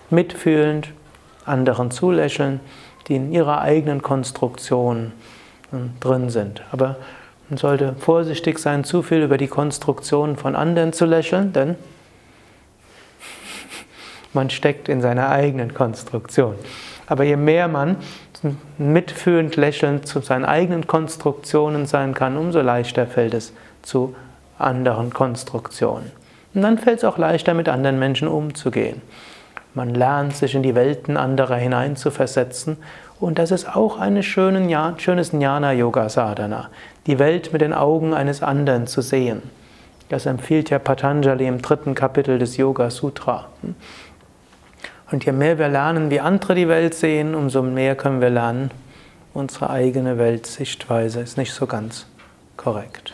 mitfühlend 0.10 0.90
anderen 1.46 1.92
zulächeln, 1.92 2.60
die 3.08 3.16
in 3.16 3.32
ihrer 3.32 3.62
eigenen 3.62 4.02
Konstruktion 4.02 5.12
hm, 5.72 5.92
drin 6.00 6.30
sind. 6.30 6.64
Aber 6.72 6.98
man 7.50 7.58
sollte 7.58 7.96
vorsichtig 8.00 8.60
sein, 8.60 8.84
zu 8.84 9.04
viel 9.04 9.24
über 9.24 9.38
die 9.38 9.48
Konstruktion 9.48 10.38
von 10.38 10.56
anderen 10.56 10.94
zu 10.94 11.06
lächeln, 11.06 11.54
denn 11.54 11.76
man 14.34 14.50
steckt 14.50 14.90
in 14.90 15.02
seiner 15.02 15.30
eigenen 15.30 15.74
Konstruktion. 15.74 16.56
Aber 17.08 17.24
je 17.24 17.36
mehr 17.36 17.68
man 17.68 17.98
mitfühlend 18.78 19.56
lächelnd 19.56 20.08
zu 20.08 20.20
seinen 20.22 20.46
eigenen 20.46 20.88
Konstruktionen 20.88 21.86
sein 21.86 22.14
kann, 22.14 22.38
umso 22.38 22.62
leichter 22.62 23.06
fällt 23.08 23.34
es 23.34 23.54
zu 23.82 24.16
anderen 24.58 25.14
Konstruktionen. 25.14 26.12
Und 26.54 26.62
dann 26.62 26.78
fällt 26.78 27.00
es 27.00 27.04
auch 27.04 27.18
leichter, 27.18 27.54
mit 27.54 27.70
anderen 27.70 28.00
Menschen 28.00 28.28
umzugehen. 28.28 29.02
Man 29.74 29.96
lernt, 29.96 30.36
sich 30.36 30.54
in 30.54 30.64
die 30.64 30.76
Welten 30.76 31.16
anderer 31.16 31.56
hineinzuversetzen. 31.56 32.78
Und 33.20 33.40
das 33.40 33.52
ist 33.52 33.74
auch 33.74 33.98
ein 34.00 34.22
schönes 34.22 35.32
Jnana-Yoga-Sadhana, 35.32 36.70
die 37.08 37.20
Welt 37.20 37.54
mit 37.54 37.62
den 37.62 37.74
Augen 37.74 38.14
eines 38.14 38.44
anderen 38.44 38.88
zu 38.88 39.02
sehen. 39.02 39.44
Das 40.10 40.26
empfiehlt 40.26 40.70
ja 40.70 40.80
Patanjali 40.80 41.48
im 41.48 41.62
dritten 41.62 41.96
Kapitel 41.96 42.38
des 42.38 42.58
Yoga 42.58 42.90
Sutra. 42.90 43.46
Und 45.12 45.26
je 45.26 45.34
mehr 45.34 45.60
wir 45.60 45.68
lernen, 45.68 46.10
wie 46.10 46.20
andere 46.20 46.56
die 46.56 46.68
Welt 46.68 46.94
sehen, 46.94 47.36
umso 47.36 47.62
mehr 47.62 47.96
können 47.96 48.22
wir 48.22 48.30
lernen, 48.30 48.72
unsere 49.34 49.70
eigene 49.70 50.18
Weltsichtweise 50.18 51.20
ist 51.20 51.38
nicht 51.38 51.54
so 51.54 51.68
ganz 51.68 52.06
korrekt. 52.56 53.14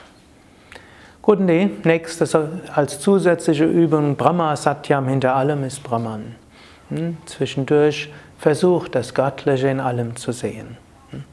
Gut, 1.21 1.39
nee, 1.39 1.69
nächstes 1.83 2.35
als 2.35 2.99
zusätzliche 2.99 3.65
Übung 3.65 4.15
Brahma 4.15 4.55
Satyam 4.55 5.07
hinter 5.07 5.35
allem 5.35 5.63
ist 5.63 5.83
Brahman. 5.83 6.35
Hm? 6.89 7.17
Zwischendurch 7.25 8.09
versucht 8.37 8.95
das 8.95 9.13
Göttliche 9.13 9.67
in 9.67 9.79
allem 9.79 10.15
zu 10.15 10.31
sehen. 10.31 10.77
Hm? 11.09 11.23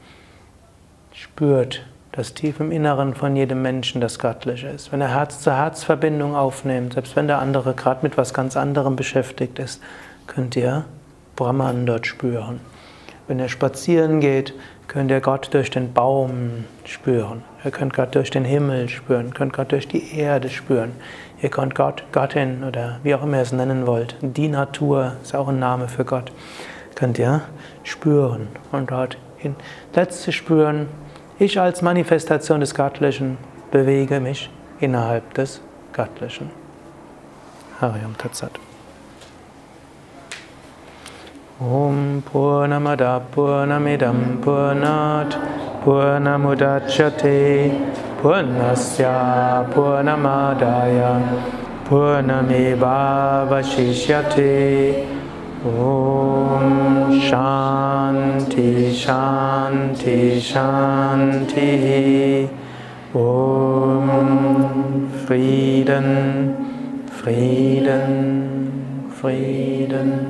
Spürt, 1.13 1.85
dass 2.11 2.33
tief 2.33 2.59
im 2.59 2.71
Inneren 2.71 3.13
von 3.13 3.35
jedem 3.35 3.61
Menschen 3.61 4.01
das 4.01 4.19
Göttliche 4.19 4.67
ist. 4.67 4.91
Wenn 4.91 5.01
er 5.01 5.13
Herz-zu-Herz-Verbindung 5.13 6.35
aufnimmt, 6.35 6.93
selbst 6.93 7.15
wenn 7.15 7.27
der 7.27 7.39
andere 7.39 7.73
gerade 7.73 7.99
mit 8.03 8.17
was 8.17 8.33
ganz 8.33 8.57
anderem 8.57 8.95
beschäftigt 8.95 9.59
ist, 9.59 9.81
könnt 10.27 10.55
ihr 10.55 10.85
Brahman 11.35 11.85
dort 11.85 12.07
spüren. 12.07 12.59
Wenn 13.27 13.39
er 13.39 13.49
spazieren 13.49 14.19
geht, 14.19 14.53
könnt 14.87 15.11
ihr 15.11 15.19
Gott 15.19 15.53
durch 15.53 15.71
den 15.71 15.93
Baum 15.93 16.65
spüren. 16.83 17.43
Ihr 17.63 17.71
könnt 17.71 17.93
Gott 17.93 18.13
durch 18.13 18.29
den 18.29 18.45
Himmel 18.45 18.87
spüren, 18.87 19.33
könnt 19.33 19.53
Gott 19.53 19.71
durch 19.71 19.87
die 19.87 20.15
Erde 20.15 20.49
spüren. 20.49 20.91
Ihr 21.41 21.49
könnt 21.49 21.75
Gott, 21.75 22.03
Göttin 22.11 22.63
oder 22.63 22.99
wie 23.03 23.13
auch 23.15 23.23
immer 23.23 23.37
ihr 23.37 23.43
es 23.43 23.51
nennen 23.51 23.87
wollt, 23.87 24.15
die 24.21 24.47
Natur 24.47 25.13
ist 25.21 25.35
auch 25.35 25.47
ein 25.47 25.59
Name 25.59 25.87
für 25.87 26.05
Gott, 26.05 26.31
könnt 26.95 27.19
ihr 27.19 27.41
spüren 27.83 28.47
und 28.71 28.91
dort 28.91 29.17
hin. 29.37 29.55
Letztlich 29.93 30.35
spüren, 30.35 30.87
ich 31.37 31.59
als 31.59 31.81
Manifestation 31.81 32.61
des 32.61 32.73
Göttlichen 32.73 33.37
bewege 33.71 34.19
mich 34.19 34.49
innerhalb 34.79 35.33
des 35.33 35.61
Göttlichen. 35.91 36.49
Hariam 37.81 38.17
Tatsat. 38.17 38.51
Om 41.57 42.21
Purnamada 42.21 43.21
Purnamidam 43.31 44.43
Purnat 44.43 45.31
Purnamudachyate 45.85 47.71
Purnasya 48.19 49.63
Purnamadaya 49.71 51.21
Purnameva 51.85 53.47
Vashishyate 53.47 55.07
Om 55.63 57.21
Shanti 57.21 58.91
Shanti 58.91 60.37
Shanti 60.41 61.69
Om 63.13 64.09
Frieden 65.25 66.09
Frieden 67.09 68.11
Frieden 69.09 70.24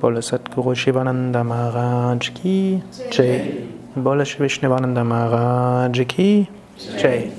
Bole 0.00 0.22
Satguru 0.22 0.74
Shivananda 0.74 1.42
Maharaj 1.44 2.30
Ki 2.34 2.82
Jai 3.10 3.66
Bole 3.96 4.24
Vishnuvananda 4.24 5.04
Maharaj 5.04 6.06
Ki 6.06 6.48
Jai 7.00 7.32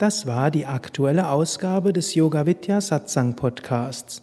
Das 0.00 0.26
war 0.26 0.50
die 0.50 0.64
aktuelle 0.64 1.28
Ausgabe 1.28 1.92
des 1.92 2.14
Yoga 2.14 2.46
Vidya 2.46 2.80
Satsang 2.80 3.36
Podcasts. 3.36 4.22